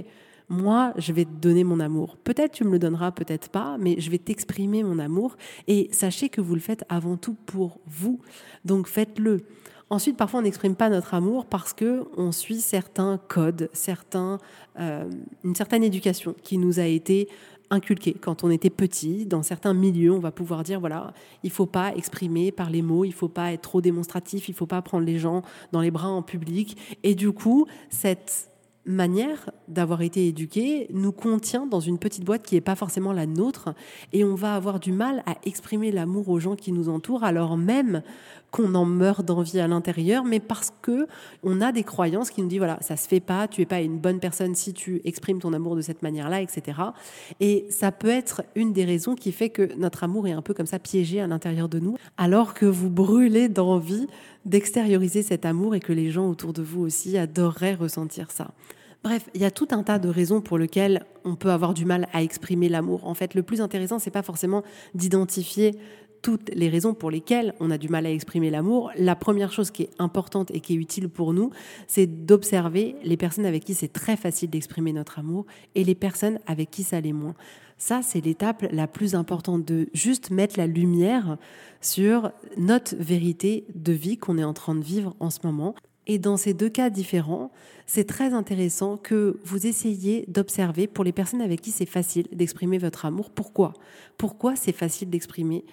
moi, 0.50 0.94
je 0.98 1.12
vais 1.14 1.26
te 1.26 1.32
donner 1.32 1.64
mon 1.64 1.80
amour. 1.80 2.18
Peut-être 2.24 2.52
tu 2.52 2.64
me 2.64 2.72
le 2.72 2.80
donneras, 2.80 3.12
peut-être 3.12 3.50
pas, 3.50 3.78
mais 3.80 4.00
je 4.00 4.10
vais 4.10 4.18
t'exprimer 4.18 4.84
mon 4.84 5.00
amour. 5.00 5.36
Et 5.68 5.90
sachez 5.92 6.30
que 6.30 6.42
vous 6.42 6.54
le 6.54 6.62
faites 6.62 6.84
avant 6.90 7.18
tout 7.18 7.36
pour 7.46 7.80
vous. 7.88 8.20
Donc 8.66 8.88
faites-le. 8.88 9.42
Ensuite, 9.90 10.18
parfois, 10.18 10.40
on 10.40 10.44
n'exprime 10.44 10.76
pas 10.76 10.90
notre 10.90 11.14
amour 11.14 11.46
parce 11.46 11.74
que 11.74 12.06
on 12.18 12.32
suit 12.32 12.62
certains 12.62 13.20
codes, 13.28 13.70
certains, 13.74 14.40
euh, 14.80 15.10
une 15.44 15.56
certaine 15.56 15.84
éducation 15.84 16.36
qui 16.44 16.58
nous 16.58 16.80
a 16.80 16.86
été 16.86 17.30
inculquée 17.70 18.14
quand 18.14 18.44
on 18.44 18.50
était 18.50 18.70
petit. 18.70 19.26
Dans 19.26 19.44
certains 19.44 19.74
milieux, 19.74 20.12
on 20.12 20.20
va 20.20 20.32
pouvoir 20.32 20.64
dire 20.64 20.80
voilà, 20.80 21.14
il 21.44 21.50
faut 21.50 21.66
pas 21.66 21.94
exprimer 21.96 22.52
par 22.52 22.70
les 22.70 22.82
mots, 22.82 23.06
il 23.06 23.14
faut 23.14 23.28
pas 23.28 23.52
être 23.52 23.62
trop 23.62 23.82
démonstratif, 23.82 24.50
il 24.50 24.56
faut 24.56 24.66
pas 24.66 24.82
prendre 24.82 25.06
les 25.06 25.20
gens 25.20 25.42
dans 25.72 25.82
les 25.82 25.92
bras 25.92 26.10
en 26.10 26.22
public. 26.22 26.78
Et 27.04 27.16
du 27.16 27.32
coup, 27.32 27.68
cette 27.90 28.50
manière 28.86 29.50
d'avoir 29.68 30.02
été 30.02 30.28
éduqué 30.28 30.88
nous 30.92 31.14
contient 31.14 31.66
dans 31.66 31.80
une 31.80 31.98
petite 31.98 32.26
boîte 32.26 32.44
qui 32.44 32.56
n'est 32.56 32.62
pas 32.62 32.76
forcément 32.76 33.14
la 33.14 33.26
nôtre 33.26 33.74
et 34.12 34.26
on 34.26 34.36
va 34.36 34.56
avoir 34.56 34.80
du 34.80 34.92
mal 34.92 35.24
à 35.26 35.36
exprimer 35.46 35.90
l'amour 35.92 36.28
aux 36.28 36.40
gens 36.40 36.58
qui 36.58 36.74
nous 36.74 36.90
entourent 36.90 37.24
alors 37.24 37.56
même 37.56 38.04
qu'on 38.54 38.76
en 38.76 38.86
meurt 38.86 39.26
d'envie 39.26 39.60
à 39.60 39.68
l'intérieur 39.68 40.24
mais 40.24 40.40
parce 40.40 40.72
que 40.84 41.08
on 41.42 41.60
a 41.60 41.72
des 41.72 41.84
croyances 41.84 42.30
qui 42.30 42.42
nous 42.42 42.48
disent 42.48 42.60
voilà 42.60 42.78
ça 42.82 42.96
se 42.96 43.08
fait 43.08 43.20
pas 43.20 43.48
tu 43.48 43.62
es 43.62 43.66
pas 43.66 43.82
une 43.82 43.98
bonne 43.98 44.20
personne 44.20 44.54
si 44.54 44.74
tu 44.74 45.02
exprimes 45.04 45.40
ton 45.40 45.54
amour 45.54 45.76
de 45.76 45.82
cette 45.82 46.04
manière-là 46.04 46.42
etc 46.42 46.78
et 47.40 47.66
ça 47.70 47.92
peut 47.92 48.10
être 48.10 48.44
une 48.56 48.72
des 48.72 48.86
raisons 48.86 49.16
qui 49.16 49.32
fait 49.32 49.50
que 49.50 49.74
notre 49.76 50.04
amour 50.04 50.28
est 50.28 50.34
un 50.34 50.44
peu 50.44 50.54
comme 50.54 50.68
ça 50.68 50.78
piégé 50.78 51.20
à 51.20 51.26
l'intérieur 51.26 51.68
de 51.68 51.80
nous 51.80 51.98
alors 52.16 52.54
que 52.54 52.68
vous 52.68 52.92
brûlez 52.92 53.50
d'envie 53.50 54.08
d'extérioriser 54.46 55.24
cet 55.24 55.46
amour 55.46 55.74
et 55.74 55.80
que 55.80 55.94
les 55.94 56.12
gens 56.12 56.30
autour 56.30 56.54
de 56.54 56.62
vous 56.62 56.82
aussi 56.82 57.18
adoreraient 57.18 57.76
ressentir 57.76 58.30
ça. 58.30 58.52
Bref, 59.04 59.30
il 59.34 59.42
y 59.42 59.46
a 59.46 59.52
tout 59.52 59.68
un 59.72 59.84
tas 59.84 60.00
de 60.00 60.08
raisons 60.08 60.40
pour 60.40 60.58
lesquelles 60.58 61.04
on 61.26 61.36
peut 61.36 61.52
avoir 61.52 61.74
du 61.74 61.84
mal 61.84 62.08
à 62.14 62.24
exprimer 62.24 62.70
l'amour. 62.70 63.06
En 63.06 63.14
fait, 63.14 63.34
le 63.34 63.44
plus 63.44 63.60
intéressant, 63.60 64.00
c'est 64.00 64.12
pas 64.12 64.24
forcément 64.24 64.64
d'identifier 64.96 65.78
toutes 66.24 66.50
les 66.56 66.70
raisons 66.70 66.96
pour 66.96 67.12
lesquelles 67.12 67.54
on 67.60 67.70
a 67.70 67.78
du 67.78 67.90
mal 67.90 68.08
à 68.08 68.12
exprimer 68.12 68.50
l'amour. 68.50 68.92
La 68.98 69.16
première 69.16 69.52
chose 69.52 69.70
qui 69.70 69.84
est 69.84 69.92
importante 70.00 70.50
et 70.52 70.62
qui 70.62 70.74
est 70.74 70.78
utile 70.78 71.10
pour 71.10 71.34
nous, 71.34 71.52
c'est 71.86 72.26
d'observer 72.26 72.96
les 73.04 73.18
personnes 73.18 73.46
avec 73.46 73.64
qui 73.66 73.76
c'est 73.76 73.92
très 73.92 74.16
facile 74.18 74.50
d'exprimer 74.50 74.94
notre 74.94 75.20
amour 75.20 75.46
et 75.76 75.84
les 75.84 75.96
personnes 75.96 76.40
avec 76.48 76.72
qui 76.72 76.84
ça 76.84 77.00
l'est 77.02 77.14
moins. 77.14 77.36
Ça, 77.78 78.02
c'est 78.02 78.22
l'étape 78.22 78.66
la 78.72 78.88
plus 78.88 79.14
importante 79.14 79.66
de 79.66 79.90
juste 79.94 80.32
mettre 80.32 80.58
la 80.58 80.66
lumière 80.66 81.38
sur 81.82 82.32
notre 82.58 82.96
vérité 82.96 83.66
de 83.76 83.92
vie 83.92 84.18
qu'on 84.18 84.38
est 84.38 84.44
en 84.46 84.54
train 84.54 84.76
de 84.76 84.84
vivre 84.84 85.16
en 85.20 85.30
ce 85.30 85.40
moment. 85.44 85.76
Et 86.08 86.20
dans 86.20 86.38
ces 86.38 86.54
deux 86.54 86.70
cas 86.70 86.90
différents, 86.90 87.52
c'est 87.86 88.06
très 88.06 88.34
intéressant 88.34 88.96
que 88.96 89.40
vous 89.44 89.68
essayiez 89.68 90.26
d'observer 90.30 90.88
pour 90.88 91.04
les 91.04 91.12
personnes 91.12 91.42
avec 91.42 91.62
qui 91.62 91.72
c'est 91.72 91.86
facile 91.86 92.28
d'exprimer 92.32 92.78
votre 92.78 93.06
amour. 93.06 93.30
Pourquoi? 93.30 93.74
Pourquoi 94.18 94.56
c'est 94.56 94.72
facile 94.72 95.10
d'exprimer 95.10 95.66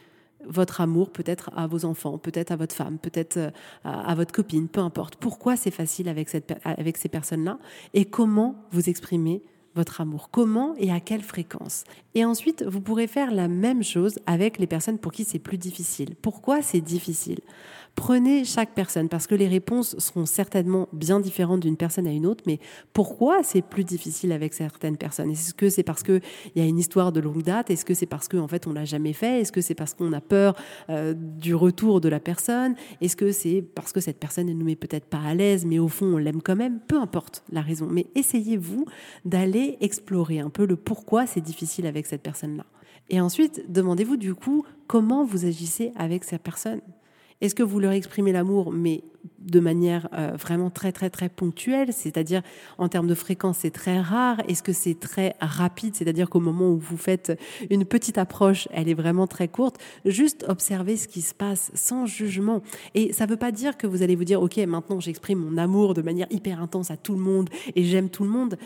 votre 0.46 0.80
amour 0.80 1.10
peut-être 1.10 1.50
à 1.56 1.66
vos 1.66 1.84
enfants, 1.84 2.18
peut-être 2.18 2.52
à 2.52 2.56
votre 2.56 2.74
femme, 2.74 2.98
peut-être 2.98 3.36
euh, 3.36 3.50
à, 3.84 4.14
votre 4.14 4.32
copine, 4.32 4.68
peu 4.68 4.80
importe. 4.80 5.16
Pourquoi 5.16 5.56
c'est 5.56 5.70
facile 5.70 6.08
avec, 6.08 6.28
avec 6.64 6.96
ces 6.96 7.08
personnes-là 7.08 7.58
et 7.94 8.04
comment 8.04 8.56
vous 8.72 8.88
exprimez 8.88 9.42
votre 9.74 10.00
amour? 10.00 10.30
Comment 10.30 10.74
et 10.76 10.90
à 10.90 11.00
quelle 11.00 11.22
fréquence? 11.22 11.84
Et 12.14 12.24
ensuite, 12.24 12.64
vous 12.66 12.80
pourrez 12.80 13.06
faire 13.06 13.32
la 13.32 13.48
même 13.48 13.82
chose 13.82 14.18
avec 14.26 14.58
les 14.58 14.66
personnes 14.66 14.98
pour 14.98 15.12
qui 15.12 15.24
c'est 15.24 15.38
plus 15.38 15.58
difficile. 15.58 16.16
Pourquoi 16.20 16.62
c'est 16.62 16.80
difficile? 16.80 17.40
Prenez 18.00 18.46
chaque 18.46 18.72
personne 18.72 19.10
parce 19.10 19.26
que 19.26 19.34
les 19.34 19.46
réponses 19.46 19.94
seront 19.98 20.24
certainement 20.24 20.88
bien 20.94 21.20
différentes 21.20 21.60
d'une 21.60 21.76
personne 21.76 22.06
à 22.06 22.10
une 22.10 22.24
autre, 22.24 22.42
mais 22.46 22.58
pourquoi 22.94 23.42
c'est 23.42 23.60
plus 23.60 23.84
difficile 23.84 24.32
avec 24.32 24.54
certaines 24.54 24.96
personnes? 24.96 25.30
Est-ce 25.30 25.52
que 25.52 25.68
c'est 25.68 25.82
parce 25.82 26.02
qu'il 26.02 26.22
y 26.56 26.62
a 26.62 26.64
une 26.64 26.78
histoire 26.78 27.12
de 27.12 27.20
longue 27.20 27.42
date? 27.42 27.70
Est-ce 27.70 27.84
que 27.84 27.92
c'est 27.92 28.06
parce 28.06 28.26
qu'en 28.26 28.38
en 28.38 28.48
fait 28.48 28.66
on 28.66 28.72
l'a 28.72 28.86
jamais 28.86 29.12
fait? 29.12 29.42
Est-ce 29.42 29.52
que 29.52 29.60
c'est 29.60 29.74
parce 29.74 29.92
qu'on 29.92 30.14
a 30.14 30.22
peur 30.22 30.56
euh, 30.88 31.12
du 31.14 31.54
retour 31.54 32.00
de 32.00 32.08
la 32.08 32.20
personne? 32.20 32.74
Est-ce 33.02 33.16
que 33.16 33.32
c'est 33.32 33.60
parce 33.60 33.92
que 33.92 34.00
cette 34.00 34.18
personne 34.18 34.46
ne 34.46 34.54
nous 34.54 34.64
met 34.64 34.76
peut-être 34.76 35.04
pas 35.04 35.20
à 35.20 35.34
l'aise, 35.34 35.66
mais 35.66 35.78
au 35.78 35.88
fond 35.88 36.06
on 36.06 36.16
l'aime 36.16 36.40
quand 36.40 36.56
même? 36.56 36.80
Peu 36.88 36.98
importe 36.98 37.44
la 37.52 37.60
raison, 37.60 37.86
mais 37.86 38.06
essayez-vous 38.14 38.86
d'aller 39.26 39.76
explorer 39.82 40.40
un 40.40 40.48
peu 40.48 40.64
le 40.64 40.76
pourquoi 40.76 41.26
c'est 41.26 41.42
difficile 41.42 41.84
avec 41.84 42.06
cette 42.06 42.22
personne-là. 42.22 42.64
Et 43.10 43.20
ensuite, 43.20 43.70
demandez-vous 43.70 44.16
du 44.16 44.34
coup 44.34 44.64
comment 44.86 45.22
vous 45.22 45.44
agissez 45.44 45.92
avec 45.96 46.24
cette 46.24 46.42
personne? 46.42 46.80
Est-ce 47.40 47.54
que 47.54 47.62
vous 47.62 47.80
leur 47.80 47.92
exprimez 47.92 48.32
l'amour, 48.32 48.72
mais 48.72 49.02
de 49.38 49.60
manière 49.60 50.08
euh, 50.12 50.32
vraiment 50.38 50.70
très 50.70 50.92
très 50.92 51.10
très 51.10 51.28
ponctuelle, 51.28 51.92
c'est-à-dire 51.92 52.42
en 52.78 52.88
termes 52.88 53.06
de 53.06 53.14
fréquence 53.14 53.58
c'est 53.60 53.70
très 53.70 54.00
rare. 54.00 54.40
Est-ce 54.48 54.62
que 54.62 54.72
c'est 54.72 54.98
très 54.98 55.34
rapide, 55.40 55.94
c'est-à-dire 55.94 56.28
qu'au 56.28 56.40
moment 56.40 56.70
où 56.70 56.78
vous 56.78 56.96
faites 56.96 57.38
une 57.70 57.84
petite 57.84 58.18
approche, 58.18 58.68
elle 58.72 58.88
est 58.88 58.94
vraiment 58.94 59.26
très 59.26 59.48
courte. 59.48 59.78
Juste 60.04 60.44
observer 60.48 60.96
ce 60.96 61.08
qui 61.08 61.22
se 61.22 61.34
passe 61.34 61.70
sans 61.74 62.06
jugement. 62.06 62.62
Et 62.94 63.12
ça 63.12 63.24
ne 63.24 63.30
veut 63.30 63.36
pas 63.36 63.52
dire 63.52 63.76
que 63.76 63.86
vous 63.86 64.02
allez 64.02 64.16
vous 64.16 64.24
dire 64.24 64.42
ok 64.42 64.58
maintenant 64.58 65.00
j'exprime 65.00 65.38
mon 65.38 65.56
amour 65.56 65.94
de 65.94 66.02
manière 66.02 66.26
hyper 66.30 66.60
intense 66.62 66.90
à 66.90 66.96
tout 66.96 67.14
le 67.14 67.20
monde 67.20 67.48
et 67.74 67.84
j'aime 67.84 68.10
tout 68.10 68.24
le 68.24 68.30
monde 68.30 68.56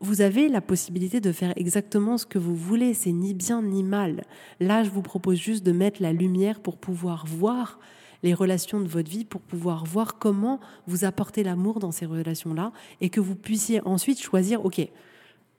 vous 0.00 0.20
avez 0.20 0.48
la 0.48 0.60
possibilité 0.60 1.20
de 1.20 1.32
faire 1.32 1.54
exactement 1.56 2.18
ce 2.18 2.26
que 2.26 2.38
vous 2.38 2.54
voulez, 2.54 2.92
c'est 2.92 3.12
ni 3.12 3.32
bien 3.32 3.62
ni 3.62 3.82
mal. 3.82 4.24
Là, 4.60 4.84
je 4.84 4.90
vous 4.90 5.00
propose 5.00 5.38
juste 5.38 5.64
de 5.64 5.72
mettre 5.72 6.02
la 6.02 6.12
lumière 6.12 6.60
pour 6.60 6.76
pouvoir 6.76 7.24
voir 7.26 7.78
les 8.24 8.32
relations 8.32 8.80
de 8.80 8.88
votre 8.88 9.10
vie 9.10 9.26
pour 9.26 9.42
pouvoir 9.42 9.84
voir 9.84 10.18
comment 10.18 10.58
vous 10.86 11.04
apportez 11.04 11.44
l'amour 11.44 11.78
dans 11.78 11.92
ces 11.92 12.06
relations-là 12.06 12.72
et 13.02 13.10
que 13.10 13.20
vous 13.20 13.36
puissiez 13.36 13.86
ensuite 13.86 14.20
choisir, 14.20 14.64
OK, 14.64 14.80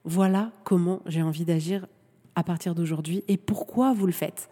voilà 0.04 0.50
comment 0.64 1.00
j'ai 1.06 1.22
envie 1.22 1.44
d'agir 1.44 1.86
à 2.34 2.42
partir 2.42 2.74
d'aujourd'hui 2.74 3.22
et 3.28 3.36
pourquoi 3.36 3.94
vous 3.94 4.06
le 4.06 4.12
faites. 4.12 4.50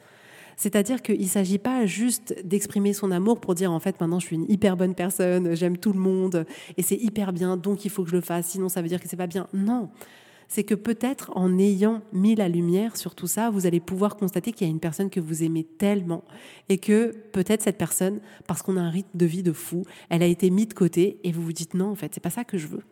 C'est-à-dire 0.56 1.02
qu'il 1.02 1.21
ne 1.21 1.26
s'agit 1.26 1.59
pas 1.59 1.87
juste 1.87 2.37
d'exprimer 2.44 2.92
son 2.92 3.11
amour 3.11 3.40
pour 3.40 3.56
dire 3.56 3.73
en 3.73 3.80
fait 3.80 4.00
maintenant 4.00 4.21
je 4.21 4.26
suis 4.26 4.37
une 4.37 4.49
hyper 4.49 4.76
bonne 4.76 4.94
personne, 4.94 5.56
j'aime 5.56 5.76
tout 5.76 5.92
le 5.92 5.99
monde 5.99 6.47
et 6.76 6.83
c'est 6.83 6.94
hyper 6.94 7.33
bien 7.33 7.56
donc 7.56 7.85
il 7.85 7.90
faut 7.90 8.04
que 8.04 8.11
je 8.11 8.14
le 8.14 8.23
fasse, 8.23 8.47
sinon 8.47 8.68
ça 8.68 8.80
veut 8.80 8.88
dire 8.88 9.00
que 9.00 9.09
c'est 9.09 9.16
pas 9.16 9.26
bien. 9.26 9.49
Non, 9.52 9.90
c'est 10.54 10.62
que 10.62 10.76
peut-être 10.76 11.32
en 11.34 11.58
ayant 11.58 12.00
mis 12.12 12.37
la 12.37 12.49
lumière 12.49 12.96
sur 12.96 13.16
tout 13.16 13.26
ça, 13.26 13.50
vous 13.50 13.66
allez 13.66 13.80
pouvoir 13.80 14.14
constater 14.14 14.52
qu'il 14.52 14.68
y 14.68 14.70
a 14.70 14.73
une 14.73 14.78
personne 14.78 15.11
que 15.11 15.18
vous 15.18 15.42
aimez 15.42 15.64
tellement 15.64 16.23
et 16.68 16.78
que 16.78 17.11
peut-être 17.32 17.61
cette 17.61 17.76
personne, 17.76 18.20
parce 18.46 18.62
qu'on 18.62 18.76
a 18.76 18.80
un 18.80 18.88
rythme 18.88 19.18
de 19.18 19.26
vie 19.26 19.42
de 19.42 19.52
fou, 19.52 19.82
elle 20.11 20.23
a 20.23 20.26
été 20.26 20.50
mise 20.50 20.68
de 20.68 20.75
côté 20.75 21.18
et 21.25 21.32
vous 21.32 21.42
vous 21.42 21.52
dites 21.52 21.75
non, 21.75 21.90
en 21.90 21.96
fait, 21.96 22.14
c'est 22.14 22.23
pas 22.23 22.30
ça 22.30 22.44
que 22.44 22.56
je 22.56 22.68
veux. 22.68 22.84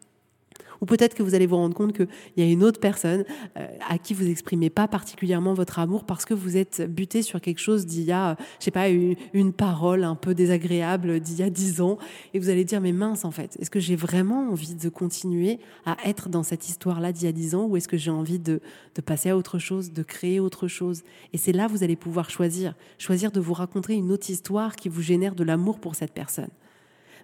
Ou 0.83 0.87
peut-être 0.87 1.15
que 1.15 1.23
vous 1.23 1.35
allez 1.35 1.47
vous 1.47 1.57
rendre 1.57 1.75
compte 1.75 1.93
qu'il 1.95 2.09
y 2.37 2.43
a 2.43 2.45
une 2.45 2.65
autre 2.65 2.81
personne 2.81 3.25
euh, 3.57 3.67
à 3.89 3.99
qui 3.99 4.15
vous 4.15 4.29
exprimez 4.29 4.69
pas 4.69 4.89
particulièrement 4.89 5.55
votre 5.55 5.79
amour 5.79 6.05
parce 6.05 6.25
que 6.25 6.35
vous 6.35 6.57
êtes 6.57 6.83
buté 6.83 7.23
sur 7.23 7.41
quelque 7.41 7.61
chose 7.61 7.87
d'il 7.87 8.03
y 8.03 8.13
a, 8.13 8.37
je 8.59 8.65
sais 8.65 8.71
pas, 8.73 8.89
une, 8.89 9.53
parole 9.53 10.03
un 10.03 10.17
peu 10.17 10.35
désagréable 10.35 11.21
d'il 11.21 11.39
y 11.39 11.43
a 11.43 11.51
dix 11.51 11.81
ans. 11.81 11.99
Et 12.35 12.41
vous 12.41 12.49
allez 12.49 12.65
dire, 12.65 12.81
mais 12.81 12.93
mince, 12.93 13.25
en 13.25 13.31
fait, 13.31 13.57
est-ce 13.61 13.71
que 13.71 13.79
j'ai 13.79 13.95
vraiment 13.95 14.51
envie 14.51 14.75
de 14.75 14.89
continuer 14.89 15.61
à 15.87 15.97
être 16.05 16.29
dans 16.29 16.43
cette 16.43 16.69
histoire-là 16.69 17.13
d'il 17.13 17.27
y 17.27 17.29
a 17.29 17.33
dix 17.33 17.55
ans 17.55 17.67
ou 17.67 17.77
est-ce 17.77 17.89
que 17.89 17.97
j'ai 17.97 18.11
envie 18.11 18.41
de, 18.41 18.61
de 18.95 19.01
passer 19.01 19.31
à 19.31 19.37
autre 19.37 19.61
chose, 19.61 19.93
de 19.93 20.03
créer 20.03 20.41
autre 20.41 20.67
chose? 20.67 21.03
Et 21.33 21.39
c'est 21.39 21.53
là 21.53 21.69
vous 21.69 21.85
allez 21.85 21.97
pouvoir 21.97 22.29
choisir, 22.29 22.75
choisir 22.99 23.31
de 23.31 23.39
vous 23.39 23.55
raconter 23.55 23.95
une 23.95 24.11
autre 24.11 24.31
histoire 24.31 24.75
qui 24.75 24.89
vous 24.89 25.03
génère 25.03 25.37
de 25.37 25.45
l'amour 25.45 25.79
pour 25.79 25.95
cette 25.95 26.13
personne. 26.13 26.51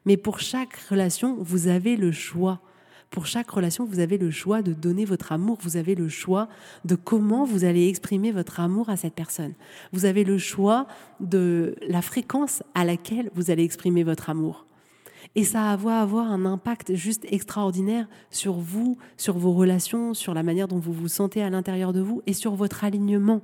Mais 0.05 0.17
pour 0.17 0.39
chaque 0.39 0.77
relation, 0.91 1.37
vous 1.41 1.67
avez 1.67 1.97
le 1.97 2.13
choix. 2.13 2.61
Pour 3.11 3.27
chaque 3.27 3.51
relation, 3.51 3.85
vous 3.87 4.01
avez 4.01 4.19
le 4.19 4.31
choix 4.31 4.61
de 4.61 4.73
donner 4.75 5.05
votre 5.05 5.33
amour, 5.33 5.59
vous 5.63 5.77
avez 5.77 5.95
le 5.95 6.09
choix 6.09 6.49
de 6.85 6.95
comment 6.95 7.45
vous 7.45 7.65
allez 7.65 7.89
exprimer 7.89 8.33
votre 8.33 8.61
amour 8.61 8.91
à 8.91 8.97
cette 8.97 9.15
personne. 9.15 9.55
Vous 9.93 10.05
avez 10.05 10.25
le 10.25 10.37
choix 10.37 10.87
de 11.21 11.75
la 11.89 12.03
fréquence 12.03 12.63
à 12.75 12.85
laquelle 12.85 13.31
vous 13.35 13.51
allez 13.51 13.65
exprimer 13.65 14.05
votre 14.05 14.29
amour. 14.29 14.67
Et 15.35 15.45
ça 15.45 15.77
va 15.77 16.01
avoir 16.01 16.31
un 16.31 16.45
impact 16.45 16.95
juste 16.95 17.25
extraordinaire 17.31 18.09
sur 18.31 18.55
vous, 18.55 18.99
sur 19.17 19.39
vos 19.39 19.53
relations, 19.53 20.13
sur 20.15 20.35
la 20.35 20.43
manière 20.43 20.69
dont 20.69 20.79
vous 20.79 20.93
vous 20.93 21.09
sentez 21.09 21.43
à 21.43 21.51
l'intérieur 21.51 21.93
de 21.93 22.01
vous 22.01 22.23
et 22.27 22.33
sur 22.33 22.55
votre 22.55 22.85
alignement. 22.85 23.43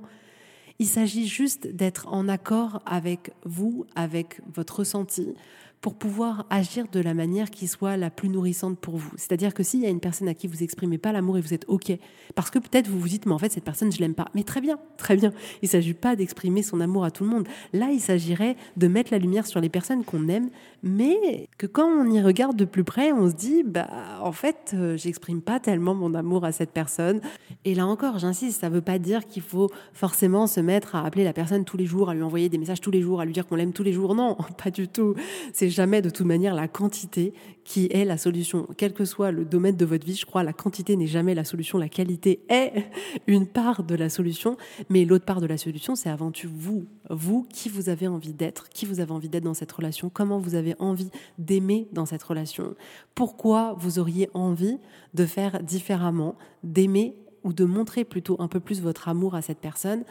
Il 0.77 0.87
s'agit 0.87 1.27
juste 1.27 1.67
d'être 1.67 2.07
en 2.09 2.27
accord 2.27 2.81
avec 2.85 3.31
vous, 3.45 3.85
avec 3.95 4.41
votre 4.53 4.79
ressenti, 4.79 5.33
pour 5.81 5.95
pouvoir 5.95 6.45
agir 6.49 6.85
de 6.91 6.99
la 6.99 7.13
manière 7.13 7.51
qui 7.51 7.67
soit 7.67 7.97
la 7.97 8.09
plus 8.09 8.29
nourrissante 8.29 8.79
pour 8.79 8.97
vous. 8.97 9.11
C'est-à-dire 9.17 9.53
que 9.53 9.63
s'il 9.63 9.81
y 9.81 9.85
a 9.85 9.89
une 9.89 9.99
personne 9.99 10.27
à 10.27 10.33
qui 10.33 10.47
vous 10.47 10.63
exprimez 10.63 10.97
pas 10.97 11.11
l'amour 11.11 11.37
et 11.37 11.41
vous 11.41 11.53
êtes 11.53 11.65
OK, 11.67 11.91
parce 12.33 12.49
que 12.49 12.59
peut-être 12.59 12.87
vous 12.87 12.99
vous 12.99 13.07
dites, 13.07 13.25
mais 13.25 13.33
en 13.33 13.37
fait, 13.37 13.51
cette 13.51 13.63
personne, 13.63 13.91
je 13.91 13.99
l'aime 13.99 14.15
pas. 14.15 14.27
Mais 14.33 14.43
très 14.43 14.61
bien, 14.61 14.79
très 14.97 15.15
bien. 15.15 15.31
Il 15.61 15.65
ne 15.65 15.69
s'agit 15.69 15.93
pas 15.93 16.15
d'exprimer 16.15 16.63
son 16.63 16.81
amour 16.81 17.05
à 17.05 17.11
tout 17.11 17.23
le 17.23 17.29
monde. 17.29 17.47
Là, 17.73 17.89
il 17.91 17.99
s'agirait 17.99 18.55
de 18.77 18.87
mettre 18.87 19.11
la 19.11 19.19
lumière 19.19 19.45
sur 19.45 19.61
les 19.61 19.69
personnes 19.69 20.03
qu'on 20.03 20.27
aime, 20.27 20.49
mais 20.83 21.47
que 21.57 21.67
quand 21.67 21.87
on 21.87 22.09
y 22.09 22.21
regarde 22.21 22.55
de 22.55 22.65
plus 22.65 22.83
près, 22.83 23.11
on 23.11 23.29
se 23.29 23.35
dit, 23.35 23.63
bah, 23.63 23.87
en 24.21 24.31
fait, 24.31 24.71
euh, 24.73 24.97
j'exprime 24.97 25.41
pas 25.41 25.59
tellement 25.59 25.95
mon 25.95 26.13
amour 26.13 26.45
à 26.45 26.51
cette 26.51 26.71
personne. 26.71 27.21
Et 27.63 27.75
là 27.75 27.85
encore, 27.85 28.19
j'insiste, 28.19 28.61
ça 28.61 28.69
veut 28.69 28.81
pas 28.81 28.99
dire 28.99 29.25
qu'il 29.25 29.41
faut 29.41 29.69
forcément 29.93 30.47
se 30.47 30.59
mettre 30.59 30.95
à 30.95 31.05
appeler 31.05 31.23
la 31.23 31.33
personne 31.33 31.65
tous 31.65 31.77
les 31.77 31.85
jours, 31.85 32.09
à 32.09 32.13
lui 32.13 32.23
envoyer 32.23 32.49
des 32.49 32.57
messages 32.57 32.81
tous 32.81 32.91
les 32.91 33.01
jours, 33.01 33.21
à 33.21 33.25
lui 33.25 33.33
dire 33.33 33.47
qu'on 33.47 33.55
l'aime 33.55 33.73
tous 33.73 33.83
les 33.83 33.93
jours. 33.93 34.15
Non, 34.15 34.37
pas 34.63 34.71
du 34.71 34.87
tout. 34.87 35.15
C'est 35.53 35.64
jamais 35.69 36.01
de 36.01 36.09
toute 36.09 36.25
manière 36.25 36.55
la 36.55 36.67
quantité 36.67 37.33
qui 37.63 37.87
est 37.91 38.05
la 38.05 38.17
solution. 38.17 38.67
Quel 38.77 38.93
que 38.93 39.05
soit 39.05 39.31
le 39.31 39.45
domaine 39.45 39.75
de 39.75 39.85
votre 39.85 40.05
vie, 40.05 40.15
je 40.15 40.25
crois, 40.25 40.43
la 40.43 40.53
quantité 40.53 40.95
n'est 40.95 41.07
jamais 41.07 41.33
la 41.33 41.43
solution. 41.43 41.77
La 41.77 41.89
qualité 41.89 42.41
est 42.49 42.85
une 43.27 43.47
part 43.47 43.83
de 43.83 43.95
la 43.95 44.09
solution, 44.09 44.57
mais 44.89 45.05
l'autre 45.05 45.25
part 45.25 45.41
de 45.41 45.47
la 45.47 45.57
solution, 45.57 45.95
c'est 45.95 46.09
avant 46.09 46.31
tout 46.31 46.49
vous. 46.53 46.85
Vous, 47.09 47.45
qui 47.51 47.69
vous 47.69 47.89
avez 47.89 48.07
envie 48.07 48.33
d'être, 48.33 48.69
qui 48.69 48.85
vous 48.85 48.99
avez 48.99 49.11
envie 49.11 49.29
d'être 49.29 49.43
dans 49.43 49.53
cette 49.53 49.71
relation, 49.71 50.09
comment 50.09 50.39
vous 50.39 50.55
avez 50.55 50.75
envie 50.79 51.09
d'aimer 51.37 51.87
dans 51.91 52.05
cette 52.05 52.23
relation, 52.23 52.75
pourquoi 53.13 53.75
vous 53.77 53.99
auriez 53.99 54.29
envie 54.33 54.77
de 55.13 55.25
faire 55.25 55.61
différemment, 55.63 56.35
d'aimer 56.63 57.15
ou 57.45 57.53
de 57.53 57.63
montrer 57.63 58.03
plutôt 58.03 58.35
un 58.39 58.49
peu 58.49 58.59
plus 58.59 58.81
votre 58.81 59.07
amour 59.07 59.35
à 59.35 59.41
cette 59.41 59.59
personne 59.59 60.03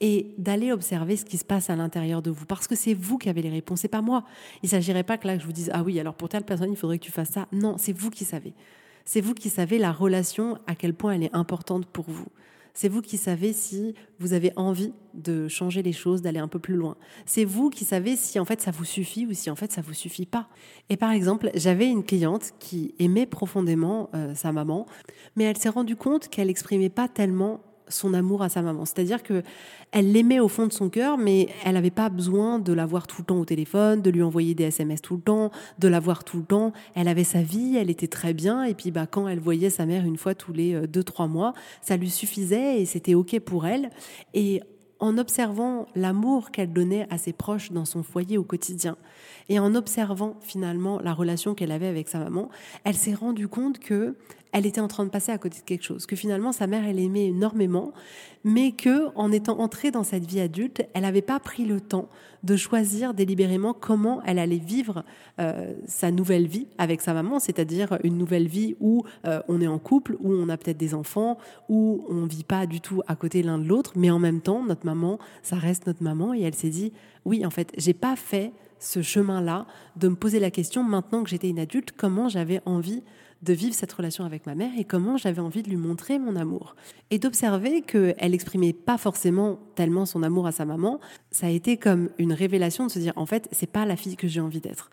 et 0.00 0.34
d'aller 0.36 0.72
observer 0.72 1.16
ce 1.16 1.24
qui 1.24 1.38
se 1.38 1.44
passe 1.44 1.70
à 1.70 1.76
l'intérieur 1.76 2.20
de 2.20 2.30
vous 2.30 2.44
parce 2.44 2.66
que 2.66 2.74
c'est 2.74 2.94
vous 2.94 3.16
qui 3.16 3.30
avez 3.30 3.40
les 3.40 3.48
réponses, 3.48 3.80
c'est 3.80 3.88
pas 3.88 4.02
moi. 4.02 4.24
Il 4.62 4.68
s'agirait 4.68 5.04
pas 5.04 5.16
que 5.16 5.26
là 5.26 5.38
je 5.38 5.46
vous 5.46 5.52
dise 5.52 5.70
ah 5.72 5.82
oui 5.82 5.98
alors 5.98 6.14
pour 6.14 6.28
telle 6.28 6.44
personne 6.44 6.70
il 6.70 6.76
faudrait 6.76 6.98
que 6.98 7.04
tu 7.04 7.12
fasses 7.12 7.30
ça. 7.30 7.46
Non, 7.52 7.76
c'est 7.78 7.92
vous 7.92 8.10
qui 8.10 8.24
savez. 8.24 8.52
C'est 9.04 9.20
vous 9.20 9.34
qui 9.34 9.48
savez 9.48 9.78
la 9.78 9.92
relation, 9.92 10.58
à 10.66 10.74
quel 10.74 10.92
point 10.92 11.12
elle 11.12 11.22
est 11.22 11.34
importante 11.34 11.86
pour 11.86 12.04
vous. 12.10 12.26
C'est 12.74 12.88
vous 12.88 13.02
qui 13.02 13.16
savez 13.16 13.52
si 13.52 13.94
vous 14.18 14.32
avez 14.32 14.52
envie 14.56 14.92
de 15.14 15.48
changer 15.48 15.82
les 15.82 15.92
choses, 15.92 16.22
d'aller 16.22 16.38
un 16.38 16.48
peu 16.48 16.58
plus 16.58 16.76
loin. 16.76 16.96
C'est 17.26 17.44
vous 17.44 17.70
qui 17.70 17.84
savez 17.84 18.16
si 18.16 18.38
en 18.38 18.44
fait 18.44 18.60
ça 18.60 18.70
vous 18.70 18.84
suffit 18.84 19.26
ou 19.26 19.32
si 19.32 19.50
en 19.50 19.56
fait 19.56 19.72
ça 19.72 19.80
vous 19.80 19.94
suffit 19.94 20.26
pas. 20.26 20.48
Et 20.88 20.96
par 20.96 21.10
exemple, 21.10 21.50
j'avais 21.54 21.88
une 21.88 22.04
cliente 22.04 22.52
qui 22.58 22.94
aimait 22.98 23.26
profondément 23.26 24.10
euh, 24.14 24.34
sa 24.34 24.52
maman, 24.52 24.86
mais 25.36 25.44
elle 25.44 25.56
s'est 25.56 25.68
rendue 25.68 25.96
compte 25.96 26.28
qu'elle 26.28 26.50
exprimait 26.50 26.90
pas 26.90 27.08
tellement 27.08 27.60
son 27.90 28.14
amour 28.14 28.42
à 28.42 28.48
sa 28.48 28.62
maman. 28.62 28.84
C'est-à-dire 28.84 29.22
que 29.22 29.42
elle 29.92 30.12
l'aimait 30.12 30.40
au 30.40 30.48
fond 30.48 30.66
de 30.66 30.72
son 30.72 30.88
cœur, 30.88 31.18
mais 31.18 31.48
elle 31.64 31.74
n'avait 31.74 31.90
pas 31.90 32.08
besoin 32.08 32.58
de 32.58 32.72
la 32.72 32.86
voir 32.86 33.06
tout 33.06 33.22
le 33.22 33.26
temps 33.26 33.40
au 33.40 33.44
téléphone, 33.44 34.02
de 34.02 34.10
lui 34.10 34.22
envoyer 34.22 34.54
des 34.54 34.64
SMS 34.64 35.02
tout 35.02 35.16
le 35.16 35.22
temps, 35.22 35.50
de 35.78 35.88
la 35.88 36.00
voir 36.00 36.24
tout 36.24 36.38
le 36.38 36.44
temps. 36.44 36.72
Elle 36.94 37.08
avait 37.08 37.24
sa 37.24 37.42
vie, 37.42 37.76
elle 37.76 37.90
était 37.90 38.08
très 38.08 38.32
bien, 38.32 38.64
et 38.64 38.74
puis 38.74 38.90
bah 38.90 39.06
quand 39.06 39.28
elle 39.28 39.40
voyait 39.40 39.70
sa 39.70 39.86
mère 39.86 40.04
une 40.04 40.16
fois 40.16 40.34
tous 40.34 40.52
les 40.52 40.74
euh, 40.74 40.86
deux 40.86 41.02
trois 41.02 41.26
mois, 41.26 41.54
ça 41.82 41.96
lui 41.96 42.10
suffisait 42.10 42.80
et 42.80 42.86
c'était 42.86 43.14
ok 43.14 43.40
pour 43.40 43.66
elle. 43.66 43.90
Et 44.34 44.60
en 45.00 45.16
observant 45.16 45.86
l'amour 45.94 46.50
qu'elle 46.50 46.72
donnait 46.72 47.06
à 47.10 47.18
ses 47.18 47.32
proches 47.32 47.72
dans 47.72 47.86
son 47.86 48.02
foyer 48.02 48.38
au 48.38 48.44
quotidien 48.44 48.96
et 49.48 49.58
en 49.58 49.74
observant 49.74 50.36
finalement 50.40 51.00
la 51.00 51.14
relation 51.14 51.54
qu'elle 51.54 51.72
avait 51.72 51.86
avec 51.86 52.08
sa 52.08 52.18
maman, 52.18 52.50
elle 52.84 52.94
s'est 52.94 53.14
rendue 53.14 53.48
compte 53.48 53.78
que 53.78 54.14
elle 54.52 54.66
était 54.66 54.80
en 54.80 54.88
train 54.88 55.04
de 55.04 55.10
passer 55.10 55.32
à 55.32 55.38
côté 55.38 55.58
de 55.58 55.64
quelque 55.64 55.84
chose, 55.84 56.06
que 56.06 56.16
finalement 56.16 56.52
sa 56.52 56.66
mère 56.66 56.84
elle 56.86 56.98
aimait 56.98 57.26
énormément, 57.26 57.92
mais 58.44 58.72
que 58.72 59.08
en 59.14 59.30
étant 59.32 59.58
entrée 59.58 59.90
dans 59.90 60.02
cette 60.02 60.24
vie 60.24 60.40
adulte, 60.40 60.82
elle 60.94 61.02
n'avait 61.02 61.22
pas 61.22 61.38
pris 61.40 61.64
le 61.64 61.80
temps 61.80 62.08
de 62.42 62.56
choisir 62.56 63.12
délibérément 63.12 63.74
comment 63.74 64.22
elle 64.24 64.38
allait 64.38 64.56
vivre 64.56 65.04
euh, 65.38 65.74
sa 65.86 66.10
nouvelle 66.10 66.46
vie 66.46 66.66
avec 66.78 67.02
sa 67.02 67.12
maman, 67.12 67.38
c'est-à-dire 67.38 67.98
une 68.02 68.16
nouvelle 68.16 68.48
vie 68.48 68.76
où 68.80 69.04
euh, 69.26 69.42
on 69.48 69.60
est 69.60 69.66
en 69.66 69.78
couple, 69.78 70.16
où 70.20 70.32
on 70.32 70.48
a 70.48 70.56
peut-être 70.56 70.78
des 70.78 70.94
enfants, 70.94 71.36
où 71.68 72.04
on 72.08 72.24
vit 72.24 72.44
pas 72.44 72.66
du 72.66 72.80
tout 72.80 73.02
à 73.06 73.16
côté 73.16 73.42
l'un 73.42 73.58
de 73.58 73.68
l'autre, 73.68 73.92
mais 73.96 74.10
en 74.10 74.18
même 74.18 74.40
temps 74.40 74.64
notre 74.64 74.86
maman, 74.86 75.18
ça 75.42 75.56
reste 75.56 75.86
notre 75.86 76.02
maman, 76.02 76.32
et 76.34 76.40
elle 76.40 76.54
s'est 76.54 76.70
dit 76.70 76.92
oui 77.26 77.44
en 77.44 77.50
fait 77.50 77.72
j'ai 77.76 77.94
pas 77.94 78.16
fait 78.16 78.52
ce 78.80 79.02
chemin-là, 79.02 79.66
de 79.96 80.08
me 80.08 80.16
poser 80.16 80.40
la 80.40 80.50
question 80.50 80.82
maintenant 80.82 81.22
que 81.22 81.28
j'étais 81.28 81.50
une 81.50 81.58
adulte, 81.58 81.92
comment 81.96 82.28
j'avais 82.28 82.62
envie 82.64 83.02
de 83.42 83.52
vivre 83.52 83.74
cette 83.74 83.92
relation 83.92 84.24
avec 84.24 84.46
ma 84.46 84.54
mère 84.54 84.72
et 84.78 84.84
comment 84.84 85.16
j'avais 85.16 85.40
envie 85.40 85.62
de 85.62 85.70
lui 85.70 85.76
montrer 85.76 86.18
mon 86.18 86.36
amour. 86.36 86.76
Et 87.10 87.18
d'observer 87.18 87.82
qu'elle 87.82 88.34
exprimait 88.34 88.72
pas 88.72 88.98
forcément 88.98 89.58
tellement 89.74 90.06
son 90.06 90.22
amour 90.22 90.46
à 90.46 90.52
sa 90.52 90.64
maman, 90.64 91.00
ça 91.30 91.46
a 91.46 91.50
été 91.50 91.76
comme 91.76 92.10
une 92.18 92.32
révélation 92.32 92.86
de 92.86 92.90
se 92.90 92.98
dire 92.98 93.12
en 93.16 93.26
fait, 93.26 93.48
c'est 93.52 93.70
pas 93.70 93.86
la 93.86 93.96
fille 93.96 94.16
que 94.16 94.28
j'ai 94.28 94.40
envie 94.40 94.60
d'être 94.60 94.90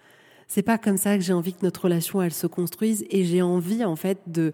c'est 0.47 0.61
pas 0.61 0.77
comme 0.77 0.97
ça 0.97 1.17
que 1.17 1.23
j'ai 1.23 1.33
envie 1.33 1.53
que 1.53 1.63
notre 1.63 1.83
relation 1.83 2.21
elle 2.21 2.33
se 2.33 2.47
construise. 2.47 3.05
Et 3.09 3.25
j'ai 3.25 3.41
envie 3.41 3.83
en 3.83 3.95
fait 3.95 4.19
de 4.27 4.53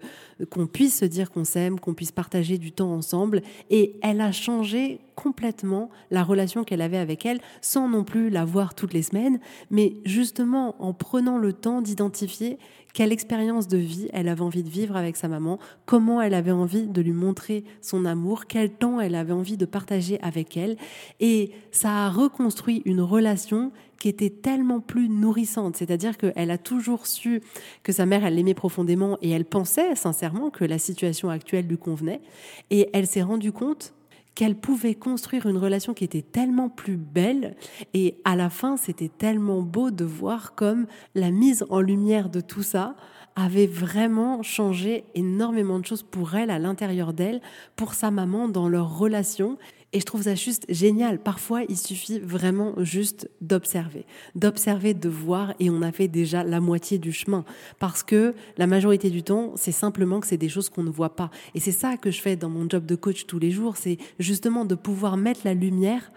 qu'on 0.50 0.66
puisse 0.66 0.98
se 0.98 1.04
dire 1.04 1.30
qu'on 1.30 1.44
s'aime, 1.44 1.78
qu'on 1.78 1.94
puisse 1.94 2.12
partager 2.12 2.58
du 2.58 2.72
temps 2.72 2.92
ensemble. 2.92 3.42
Et 3.70 3.96
elle 4.02 4.20
a 4.20 4.32
changé 4.32 5.00
complètement 5.14 5.90
la 6.10 6.24
relation 6.24 6.64
qu'elle 6.64 6.82
avait 6.82 6.98
avec 6.98 7.24
elle 7.24 7.40
sans 7.60 7.88
non 7.88 8.02
plus 8.02 8.28
la 8.28 8.44
voir 8.44 8.74
toutes 8.74 8.92
les 8.92 9.02
semaines. 9.02 9.38
Mais 9.70 9.94
justement 10.04 10.74
en 10.82 10.92
prenant 10.92 11.38
le 11.38 11.52
temps 11.52 11.80
d'identifier 11.80 12.58
quelle 12.92 13.12
expérience 13.12 13.66
de 13.66 13.76
vie 13.76 14.08
elle 14.12 14.28
avait 14.28 14.40
envie 14.40 14.62
de 14.62 14.68
vivre 14.68 14.96
avec 14.96 15.16
sa 15.16 15.26
maman, 15.26 15.58
comment 15.84 16.22
elle 16.22 16.32
avait 16.32 16.52
envie 16.52 16.86
de 16.86 17.02
lui 17.02 17.12
montrer 17.12 17.64
son 17.82 18.04
amour, 18.04 18.46
quel 18.46 18.70
temps 18.70 19.00
elle 19.00 19.16
avait 19.16 19.32
envie 19.32 19.56
de 19.56 19.66
partager 19.66 20.20
avec 20.22 20.56
elle. 20.56 20.76
Et 21.18 21.50
ça 21.72 22.06
a 22.06 22.08
reconstruit 22.08 22.82
une 22.84 23.00
relation 23.00 23.72
qui 24.04 24.10
était 24.10 24.28
tellement 24.28 24.80
plus 24.80 25.08
nourrissante. 25.08 25.76
C'est-à-dire 25.76 26.18
qu'elle 26.18 26.50
a 26.50 26.58
toujours 26.58 27.06
su 27.06 27.40
que 27.82 27.90
sa 27.90 28.04
mère, 28.04 28.26
elle 28.26 28.34
l'aimait 28.34 28.52
profondément 28.52 29.16
et 29.22 29.30
elle 29.30 29.46
pensait 29.46 29.94
sincèrement 29.94 30.50
que 30.50 30.66
la 30.66 30.78
situation 30.78 31.30
actuelle 31.30 31.66
lui 31.66 31.78
convenait. 31.78 32.20
Et 32.68 32.90
elle 32.92 33.06
s'est 33.06 33.22
rendue 33.22 33.50
compte 33.50 33.94
qu'elle 34.34 34.56
pouvait 34.56 34.94
construire 34.94 35.46
une 35.46 35.56
relation 35.56 35.94
qui 35.94 36.04
était 36.04 36.20
tellement 36.20 36.68
plus 36.68 36.98
belle 36.98 37.56
et 37.94 38.16
à 38.26 38.36
la 38.36 38.50
fin 38.50 38.76
c'était 38.76 39.08
tellement 39.08 39.62
beau 39.62 39.90
de 39.90 40.04
voir 40.04 40.54
comme 40.54 40.86
la 41.14 41.30
mise 41.30 41.64
en 41.70 41.80
lumière 41.80 42.28
de 42.28 42.40
tout 42.40 42.64
ça 42.64 42.96
avait 43.36 43.66
vraiment 43.66 44.42
changé 44.42 45.04
énormément 45.14 45.78
de 45.78 45.86
choses 45.86 46.02
pour 46.02 46.34
elle 46.34 46.50
à 46.50 46.58
l'intérieur 46.58 47.12
d'elle, 47.12 47.40
pour 47.74 47.94
sa 47.94 48.10
maman 48.10 48.48
dans 48.48 48.68
leur 48.68 48.98
relation 48.98 49.56
et 49.94 50.00
je 50.00 50.04
trouve 50.04 50.22
ça 50.22 50.34
juste 50.34 50.66
génial. 50.68 51.20
Parfois, 51.20 51.62
il 51.68 51.78
suffit 51.78 52.18
vraiment 52.18 52.74
juste 52.78 53.30
d'observer, 53.40 54.04
d'observer, 54.34 54.92
de 54.92 55.08
voir, 55.08 55.54
et 55.60 55.70
on 55.70 55.82
a 55.82 55.92
fait 55.92 56.08
déjà 56.08 56.42
la 56.42 56.60
moitié 56.60 56.98
du 56.98 57.12
chemin. 57.12 57.44
Parce 57.78 58.02
que 58.02 58.34
la 58.58 58.66
majorité 58.66 59.08
du 59.08 59.22
temps, 59.22 59.52
c'est 59.54 59.72
simplement 59.72 60.18
que 60.18 60.26
c'est 60.26 60.36
des 60.36 60.48
choses 60.48 60.68
qu'on 60.68 60.82
ne 60.82 60.90
voit 60.90 61.14
pas. 61.14 61.30
Et 61.54 61.60
c'est 61.60 61.72
ça 61.72 61.96
que 61.96 62.10
je 62.10 62.20
fais 62.20 62.34
dans 62.34 62.50
mon 62.50 62.68
job 62.68 62.84
de 62.84 62.96
coach 62.96 63.26
tous 63.26 63.38
les 63.38 63.52
jours, 63.52 63.76
c'est 63.76 63.98
justement 64.18 64.64
de 64.64 64.74
pouvoir 64.74 65.16
mettre 65.16 65.40
la 65.44 65.54
lumière 65.54 66.10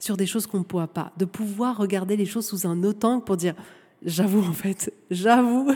sur 0.00 0.16
des 0.16 0.26
choses 0.26 0.48
qu'on 0.48 0.58
ne 0.58 0.64
voit 0.68 0.88
pas, 0.88 1.12
de 1.16 1.24
pouvoir 1.24 1.76
regarder 1.76 2.16
les 2.16 2.26
choses 2.26 2.46
sous 2.46 2.66
un 2.66 2.82
autre 2.82 3.06
angle 3.06 3.22
pour 3.22 3.36
dire 3.36 3.54
J'avoue, 4.04 4.40
en 4.40 4.52
fait, 4.52 4.92
j'avoue. 5.10 5.70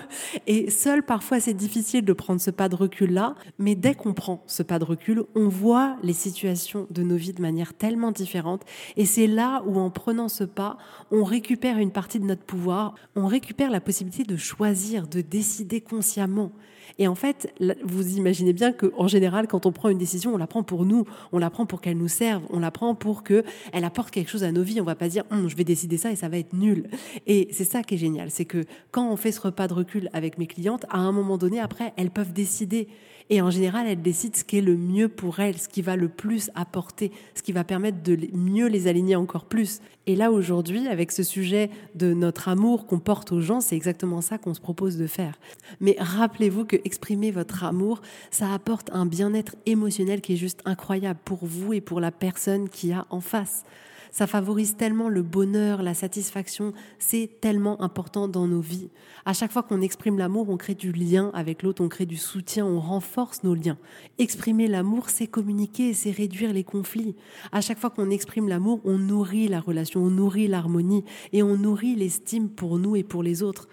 Et 0.48 0.70
seul, 0.70 1.04
parfois, 1.04 1.38
c'est 1.38 1.54
difficile 1.54 2.04
de 2.04 2.12
prendre 2.12 2.40
ce 2.40 2.50
pas 2.50 2.68
de 2.68 2.74
recul-là. 2.74 3.36
Mais 3.58 3.74
dès 3.74 3.94
qu'on 3.94 4.14
prend 4.14 4.42
ce 4.46 4.62
pas 4.62 4.78
de 4.78 4.84
recul, 4.84 5.22
on 5.36 5.48
voit 5.48 5.96
les 6.02 6.12
situations 6.12 6.86
de 6.90 7.02
nos 7.02 7.16
vies 7.16 7.32
de 7.32 7.42
manière 7.42 7.74
tellement 7.74 8.10
différente. 8.10 8.62
Et 8.96 9.06
c'est 9.06 9.28
là 9.28 9.62
où, 9.66 9.78
en 9.78 9.90
prenant 9.90 10.28
ce 10.28 10.44
pas, 10.44 10.76
on 11.12 11.22
récupère 11.22 11.78
une 11.78 11.92
partie 11.92 12.18
de 12.18 12.24
notre 12.24 12.42
pouvoir. 12.42 12.94
On 13.14 13.26
récupère 13.26 13.70
la 13.70 13.80
possibilité 13.80 14.24
de 14.24 14.36
choisir, 14.36 15.06
de 15.06 15.20
décider 15.20 15.80
consciemment. 15.80 16.52
Et 16.98 17.08
en 17.08 17.14
fait, 17.14 17.52
vous 17.84 18.16
imaginez 18.16 18.52
bien 18.52 18.72
qu'en 18.72 19.08
général, 19.08 19.48
quand 19.48 19.66
on 19.66 19.72
prend 19.72 19.88
une 19.88 19.98
décision, 19.98 20.34
on 20.34 20.38
la 20.38 20.46
prend 20.46 20.62
pour 20.62 20.84
nous, 20.84 21.04
on 21.32 21.38
la 21.38 21.50
prend 21.50 21.66
pour 21.66 21.80
qu'elle 21.80 21.98
nous 21.98 22.08
serve, 22.08 22.42
on 22.50 22.58
la 22.58 22.70
prend 22.70 22.94
pour 22.94 23.22
qu'elle 23.22 23.44
apporte 23.72 24.10
quelque 24.10 24.30
chose 24.30 24.44
à 24.44 24.52
nos 24.52 24.62
vies. 24.62 24.80
On 24.80 24.84
va 24.84 24.94
pas 24.94 25.08
dire, 25.08 25.24
hum, 25.30 25.48
je 25.48 25.56
vais 25.56 25.64
décider 25.64 25.96
ça 25.96 26.10
et 26.10 26.16
ça 26.16 26.28
va 26.28 26.38
être 26.38 26.54
nul. 26.54 26.88
Et 27.26 27.48
c'est 27.52 27.64
ça 27.64 27.82
qui 27.82 27.94
est 27.94 27.98
génial, 27.98 28.15
c'est 28.28 28.44
que 28.44 28.64
quand 28.90 29.10
on 29.10 29.16
fait 29.16 29.32
ce 29.32 29.40
repas 29.40 29.68
de 29.68 29.74
recul 29.74 30.08
avec 30.12 30.38
mes 30.38 30.46
clientes, 30.46 30.84
à 30.90 30.98
un 30.98 31.12
moment 31.12 31.38
donné, 31.38 31.60
après, 31.60 31.92
elles 31.96 32.10
peuvent 32.10 32.32
décider. 32.32 32.88
Et 33.28 33.40
en 33.40 33.50
général, 33.50 33.86
elles 33.88 34.02
décident 34.02 34.36
ce 34.36 34.44
qui 34.44 34.58
est 34.58 34.62
le 34.62 34.76
mieux 34.76 35.08
pour 35.08 35.40
elles, 35.40 35.58
ce 35.58 35.68
qui 35.68 35.82
va 35.82 35.96
le 35.96 36.08
plus 36.08 36.50
apporter, 36.54 37.10
ce 37.34 37.42
qui 37.42 37.52
va 37.52 37.64
permettre 37.64 38.02
de 38.02 38.16
mieux 38.32 38.68
les 38.68 38.86
aligner 38.86 39.16
encore 39.16 39.46
plus. 39.46 39.80
Et 40.06 40.14
là, 40.14 40.30
aujourd'hui, 40.30 40.86
avec 40.86 41.10
ce 41.10 41.24
sujet 41.24 41.70
de 41.96 42.14
notre 42.14 42.48
amour 42.48 42.86
qu'on 42.86 43.00
porte 43.00 43.32
aux 43.32 43.40
gens, 43.40 43.60
c'est 43.60 43.74
exactement 43.74 44.20
ça 44.20 44.38
qu'on 44.38 44.54
se 44.54 44.60
propose 44.60 44.96
de 44.96 45.08
faire. 45.08 45.38
Mais 45.80 45.96
rappelez-vous 45.98 46.64
que 46.64 46.76
exprimer 46.84 47.32
votre 47.32 47.64
amour, 47.64 48.00
ça 48.30 48.52
apporte 48.52 48.90
un 48.92 49.06
bien-être 49.06 49.56
émotionnel 49.66 50.20
qui 50.20 50.34
est 50.34 50.36
juste 50.36 50.60
incroyable 50.64 51.18
pour 51.24 51.40
vous 51.42 51.72
et 51.72 51.80
pour 51.80 52.00
la 52.00 52.12
personne 52.12 52.68
qui 52.68 52.92
a 52.92 53.06
en 53.10 53.20
face. 53.20 53.64
Ça 54.10 54.26
favorise 54.26 54.76
tellement 54.76 55.08
le 55.08 55.22
bonheur, 55.22 55.82
la 55.82 55.94
satisfaction. 55.94 56.72
C'est 56.98 57.40
tellement 57.40 57.80
important 57.82 58.28
dans 58.28 58.46
nos 58.46 58.60
vies. 58.60 58.88
À 59.24 59.32
chaque 59.32 59.52
fois 59.52 59.62
qu'on 59.62 59.80
exprime 59.80 60.18
l'amour, 60.18 60.48
on 60.48 60.56
crée 60.56 60.74
du 60.74 60.92
lien 60.92 61.30
avec 61.34 61.62
l'autre, 61.62 61.82
on 61.82 61.88
crée 61.88 62.06
du 62.06 62.16
soutien, 62.16 62.64
on 62.66 62.80
renforce 62.80 63.42
nos 63.42 63.54
liens. 63.54 63.78
Exprimer 64.18 64.68
l'amour, 64.68 65.10
c'est 65.10 65.26
communiquer, 65.26 65.92
c'est 65.94 66.10
réduire 66.10 66.52
les 66.52 66.64
conflits. 66.64 67.16
À 67.52 67.60
chaque 67.60 67.78
fois 67.78 67.90
qu'on 67.90 68.10
exprime 68.10 68.48
l'amour, 68.48 68.80
on 68.84 68.98
nourrit 68.98 69.48
la 69.48 69.60
relation, 69.60 70.02
on 70.02 70.10
nourrit 70.10 70.48
l'harmonie 70.48 71.04
et 71.32 71.42
on 71.42 71.56
nourrit 71.56 71.94
l'estime 71.94 72.48
pour 72.48 72.78
nous 72.78 72.96
et 72.96 73.02
pour 73.02 73.22
les 73.22 73.42
autres. 73.42 73.68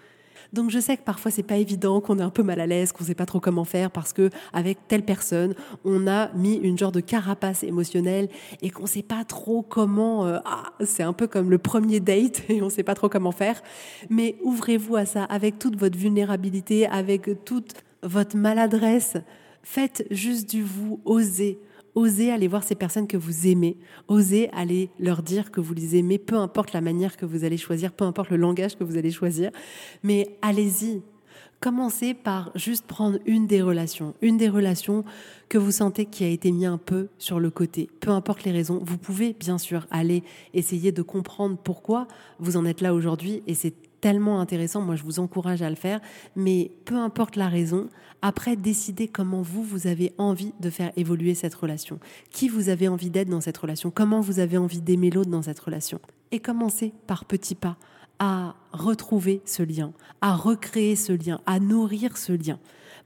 Donc 0.54 0.70
je 0.70 0.78
sais 0.78 0.96
que 0.96 1.02
parfois 1.02 1.32
c'est 1.32 1.42
pas 1.42 1.56
évident, 1.56 2.00
qu'on 2.00 2.20
est 2.20 2.22
un 2.22 2.30
peu 2.30 2.44
mal 2.44 2.60
à 2.60 2.66
l'aise, 2.66 2.92
qu'on 2.92 3.02
sait 3.02 3.16
pas 3.16 3.26
trop 3.26 3.40
comment 3.40 3.64
faire 3.64 3.90
parce 3.90 4.12
que 4.12 4.30
avec 4.52 4.78
telle 4.86 5.02
personne, 5.02 5.54
on 5.84 6.06
a 6.06 6.32
mis 6.34 6.54
une 6.54 6.78
genre 6.78 6.92
de 6.92 7.00
carapace 7.00 7.64
émotionnelle 7.64 8.28
et 8.62 8.70
qu'on 8.70 8.86
sait 8.86 9.02
pas 9.02 9.24
trop 9.24 9.62
comment. 9.62 10.26
Euh, 10.26 10.38
ah, 10.44 10.72
c'est 10.84 11.02
un 11.02 11.12
peu 11.12 11.26
comme 11.26 11.50
le 11.50 11.58
premier 11.58 11.98
date 11.98 12.42
et 12.48 12.62
on 12.62 12.70
sait 12.70 12.84
pas 12.84 12.94
trop 12.94 13.08
comment 13.08 13.32
faire. 13.32 13.60
Mais 14.10 14.36
ouvrez-vous 14.42 14.94
à 14.94 15.06
ça 15.06 15.24
avec 15.24 15.58
toute 15.58 15.76
votre 15.76 15.98
vulnérabilité, 15.98 16.86
avec 16.86 17.44
toute 17.44 17.72
votre 18.04 18.36
maladresse. 18.36 19.16
Faites 19.64 20.06
juste 20.10 20.48
du 20.48 20.62
vous, 20.62 21.00
osez. 21.04 21.58
Osez 21.94 22.32
aller 22.32 22.48
voir 22.48 22.64
ces 22.64 22.74
personnes 22.74 23.06
que 23.06 23.16
vous 23.16 23.46
aimez. 23.46 23.76
Osez 24.08 24.50
aller 24.50 24.90
leur 24.98 25.22
dire 25.22 25.50
que 25.50 25.60
vous 25.60 25.74
les 25.74 25.96
aimez, 25.96 26.18
peu 26.18 26.36
importe 26.36 26.72
la 26.72 26.80
manière 26.80 27.16
que 27.16 27.26
vous 27.26 27.44
allez 27.44 27.56
choisir, 27.56 27.92
peu 27.92 28.04
importe 28.04 28.30
le 28.30 28.36
langage 28.36 28.76
que 28.76 28.84
vous 28.84 28.96
allez 28.96 29.10
choisir. 29.10 29.50
Mais 30.02 30.36
allez-y. 30.42 31.02
Commencez 31.60 32.12
par 32.12 32.50
juste 32.54 32.84
prendre 32.86 33.18
une 33.24 33.46
des 33.46 33.62
relations, 33.62 34.14
une 34.20 34.36
des 34.36 34.50
relations 34.50 35.02
que 35.48 35.56
vous 35.56 35.70
sentez 35.70 36.04
qui 36.04 36.22
a 36.22 36.28
été 36.28 36.52
mis 36.52 36.66
un 36.66 36.76
peu 36.76 37.08
sur 37.16 37.40
le 37.40 37.48
côté. 37.48 37.88
Peu 38.00 38.10
importe 38.10 38.44
les 38.44 38.52
raisons, 38.52 38.82
vous 38.84 38.98
pouvez 38.98 39.32
bien 39.32 39.56
sûr 39.56 39.86
aller 39.90 40.24
essayer 40.52 40.92
de 40.92 41.00
comprendre 41.00 41.56
pourquoi 41.56 42.06
vous 42.38 42.58
en 42.58 42.66
êtes 42.66 42.82
là 42.82 42.92
aujourd'hui 42.92 43.42
et 43.46 43.54
c'est 43.54 43.72
tellement 44.04 44.38
intéressant. 44.38 44.82
Moi, 44.82 44.96
je 44.96 45.02
vous 45.02 45.18
encourage 45.18 45.62
à 45.62 45.70
le 45.70 45.76
faire. 45.76 45.98
Mais 46.36 46.70
peu 46.84 46.96
importe 46.96 47.36
la 47.36 47.48
raison, 47.48 47.88
après, 48.20 48.54
décidez 48.54 49.08
comment 49.08 49.40
vous, 49.40 49.62
vous 49.62 49.86
avez 49.86 50.12
envie 50.18 50.52
de 50.60 50.68
faire 50.68 50.92
évoluer 50.96 51.34
cette 51.34 51.54
relation. 51.54 51.98
Qui 52.30 52.50
vous 52.50 52.68
avez 52.68 52.86
envie 52.86 53.08
d'être 53.08 53.30
dans 53.30 53.40
cette 53.40 53.56
relation? 53.56 53.90
Comment 53.90 54.20
vous 54.20 54.40
avez 54.40 54.58
envie 54.58 54.82
d'aimer 54.82 55.08
l'autre 55.08 55.30
dans 55.30 55.40
cette 55.40 55.58
relation? 55.58 56.02
Et 56.32 56.38
commencez 56.38 56.92
par 57.06 57.24
petits 57.24 57.54
pas 57.54 57.78
à 58.18 58.56
retrouver 58.72 59.40
ce 59.46 59.62
lien, 59.62 59.94
à 60.20 60.36
recréer 60.36 60.96
ce 60.96 61.14
lien, 61.14 61.40
à 61.46 61.58
nourrir 61.58 62.18
ce 62.18 62.34
lien. 62.34 62.58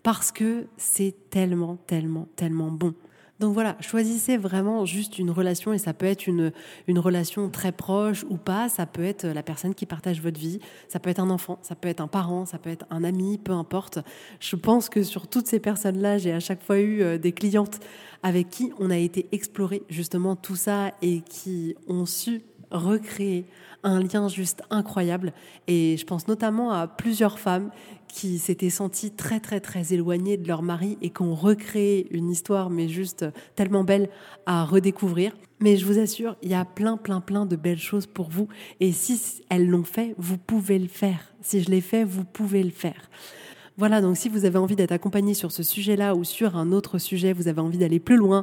parce 0.03 0.33
que 0.33 0.67
c'est 0.77 1.15
tellement, 1.31 1.77
tellement, 1.87 2.27
tellement 2.37 2.71
bon. 2.71 2.95
Donc 3.41 3.55
voilà, 3.55 3.77
choisissez 3.81 4.37
vraiment 4.37 4.85
juste 4.85 5.19
une 5.19 5.31
relation 5.31 5.73
et 5.73 5.79
ça 5.79 5.95
peut 5.95 6.07
être 6.07 6.27
une, 6.27 6.51
une 6.89 6.99
relation 6.99 7.49
très 7.49 7.71
proche 7.71 8.25
ou 8.29 8.37
pas, 8.37 8.69
ça 8.69 8.85
peut 8.85 9.05
être 9.05 9.27
la 9.27 9.45
personne 9.45 9.77
qui 9.77 9.87
partage 9.87 10.21
votre 10.21 10.41
vie, 10.41 10.59
ça 10.89 10.99
peut 10.99 11.09
être 11.09 11.21
un 11.21 11.31
enfant, 11.31 11.61
ça 11.63 11.77
peut 11.77 11.89
être 11.89 12.01
un 12.01 12.09
parent, 12.09 12.47
ça 12.47 12.59
peut 12.59 12.71
être 12.71 12.85
un 12.91 13.05
ami, 13.05 13.39
peu 13.39 13.53
importe. 13.53 14.01
Je 14.41 14.57
pense 14.57 14.89
que 14.89 15.05
sur 15.05 15.29
toutes 15.29 15.47
ces 15.47 15.61
personnes-là, 15.61 16.19
j'ai 16.19 16.33
à 16.33 16.41
chaque 16.41 16.63
fois 16.65 16.81
eu 16.81 17.01
euh, 17.01 17.17
des 17.17 17.31
clientes 17.31 17.79
avec 18.25 18.51
qui 18.51 18.73
on 18.81 18.91
a 18.91 18.99
été 18.99 19.29
explorer 19.31 19.83
justement 19.89 20.35
tout 20.35 20.57
ça 20.57 20.91
et 21.01 21.21
qui 21.21 21.77
ont 21.87 22.07
su 22.07 22.43
recréer 22.73 23.47
un 23.85 24.01
lien 24.01 24.29
juste 24.29 24.63
incroyable. 24.71 25.33
Et 25.69 25.97
je 25.97 26.05
pense 26.05 26.27
notamment 26.27 26.73
à 26.73 26.89
plusieurs 26.89 27.39
femmes 27.39 27.71
qui 28.09 28.39
s'étaient 28.39 28.71
senties 28.71 29.11
très 29.11 29.41
très 29.41 29.61
très 29.61 29.93
éloignées 29.93 30.37
de 30.37 30.49
leur 30.49 30.63
mari 30.63 30.99
et 31.03 31.11
qui 31.11 31.23
ont 31.23 31.35
recréé 31.35 32.09
une 32.11 32.31
histoire 32.31 32.71
mais 32.71 32.89
juste 32.89 33.27
tellement 33.55 33.85
belle 33.85 34.09
à 34.47 34.65
redécouvrir. 34.65 35.37
Mais 35.61 35.77
je 35.77 35.87
vous 35.87 35.99
assure, 35.99 36.37
il 36.43 36.51
y 36.51 36.55
a 36.55 36.65
plein 36.65 36.97
plein 36.97 37.21
plein 37.21 37.47
de 37.47 37.57
belles 37.57 37.79
choses 37.79 38.07
pour 38.07 38.29
vous 38.31 38.49
et 38.81 38.93
si 38.93 39.43
elles 39.51 39.69
l'ont 39.69 39.85
fait, 39.85 40.15
vous 40.19 40.39
pouvez 40.39 40.79
le 40.79 40.89
faire. 40.89 41.35
Si 41.41 41.63
je 41.63 41.71
l'ai 41.71 41.81
fait, 41.81 42.05
vous 42.05 42.25
pouvez 42.25 42.63
le 42.63 42.71
faire. 42.71 43.11
Voilà, 43.79 44.01
donc 44.01 44.17
si 44.17 44.29
vous 44.29 44.45
avez 44.45 44.59
envie 44.59 44.75
d'être 44.75 44.91
accompagné 44.91 45.35
sur 45.35 45.53
ce 45.53 45.63
sujet-là 45.63 46.17
ou 46.17 46.25
sur 46.25 46.57
un 46.57 46.73
autre 46.73 46.99
sujet, 46.99 47.33
vous 47.33 47.47
avez 47.47 47.61
envie 47.61 47.79
d'aller 47.79 48.01
plus 48.01 48.17
loin, 48.17 48.43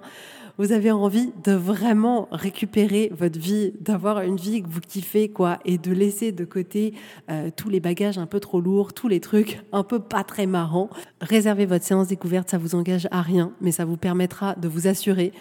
vous 0.58 0.72
avez 0.72 0.92
envie 0.92 1.34
de 1.44 1.52
vraiment 1.52 2.30
récupérer 2.32 3.12
votre 3.14 3.38
vie, 3.38 3.74
d'avoir 3.82 4.22
une 4.22 4.38
vie 4.38 4.64
que 4.64 4.70
vous 4.70 4.80
kiffez, 4.80 5.28
quoi, 5.28 5.60
et 5.66 5.78
de 5.78 5.92
laisser 5.92 6.32
de 6.32 6.46
côté 6.46 6.94
euh, 7.30 7.50
tous 7.54 7.68
les 7.68 7.82
bagages 7.82 8.18
un 8.18 8.28
peu 8.28 8.40
trop 8.40 8.62
lourds, 8.62 8.94
tous 8.94 9.10
les 9.10 9.20
trucs 9.20 9.60
un 9.74 9.84
peu 9.84 10.00
pas 10.00 10.24
très 10.24 10.46
marrants, 10.46 10.90
réservez 11.20 11.66
votre 11.66 11.84
séance 11.84 12.08
découverte, 12.08 12.50
ça 12.50 12.58
vous 12.58 12.74
engage 12.74 13.10
à 13.12 13.22
rien, 13.22 13.52
mais 13.60 13.74
ça 13.74 13.84
vous 13.84 13.98
permettra 13.98 14.56
de 14.56 14.70
vous 14.70 14.88
assurer 14.88 15.34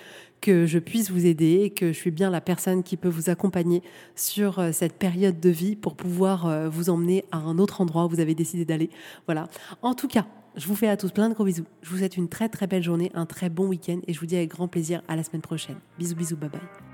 que 0.44 0.66
je 0.66 0.78
puisse 0.78 1.10
vous 1.10 1.24
aider 1.24 1.62
et 1.62 1.70
que 1.70 1.86
je 1.86 1.98
suis 1.98 2.10
bien 2.10 2.28
la 2.28 2.42
personne 2.42 2.82
qui 2.82 2.98
peut 2.98 3.08
vous 3.08 3.30
accompagner 3.30 3.82
sur 4.14 4.58
euh, 4.58 4.72
cette 4.72 4.92
période 4.92 5.40
de 5.40 5.48
vie 5.48 5.74
pour 5.74 5.96
pouvoir 5.96 6.44
euh, 6.44 6.68
vous 6.68 6.90
emmener 6.90 7.24
à 7.32 7.38
un 7.38 7.56
autre 7.56 7.80
endroit 7.80 8.04
où 8.04 8.10
vous 8.10 8.20
avez 8.20 8.34
décidé 8.34 8.66
d'aller. 8.66 8.90
Voilà. 9.24 9.48
En 9.80 9.94
tout 9.94 10.06
cas, 10.06 10.26
je 10.54 10.66
vous 10.66 10.74
fais 10.74 10.88
à 10.88 10.98
tous 10.98 11.12
plein 11.12 11.30
de 11.30 11.34
gros 11.34 11.46
bisous. 11.46 11.64
Je 11.80 11.88
vous 11.88 11.96
souhaite 11.96 12.18
une 12.18 12.28
très 12.28 12.50
très 12.50 12.66
belle 12.66 12.82
journée, 12.82 13.10
un 13.14 13.24
très 13.24 13.48
bon 13.48 13.68
week-end 13.68 14.00
et 14.06 14.12
je 14.12 14.20
vous 14.20 14.26
dis 14.26 14.36
avec 14.36 14.50
grand 14.50 14.68
plaisir 14.68 15.00
à 15.08 15.16
la 15.16 15.22
semaine 15.22 15.40
prochaine. 15.40 15.76
Bisous 15.98 16.14
bisous, 16.14 16.36
bye 16.36 16.50
bye. 16.50 16.93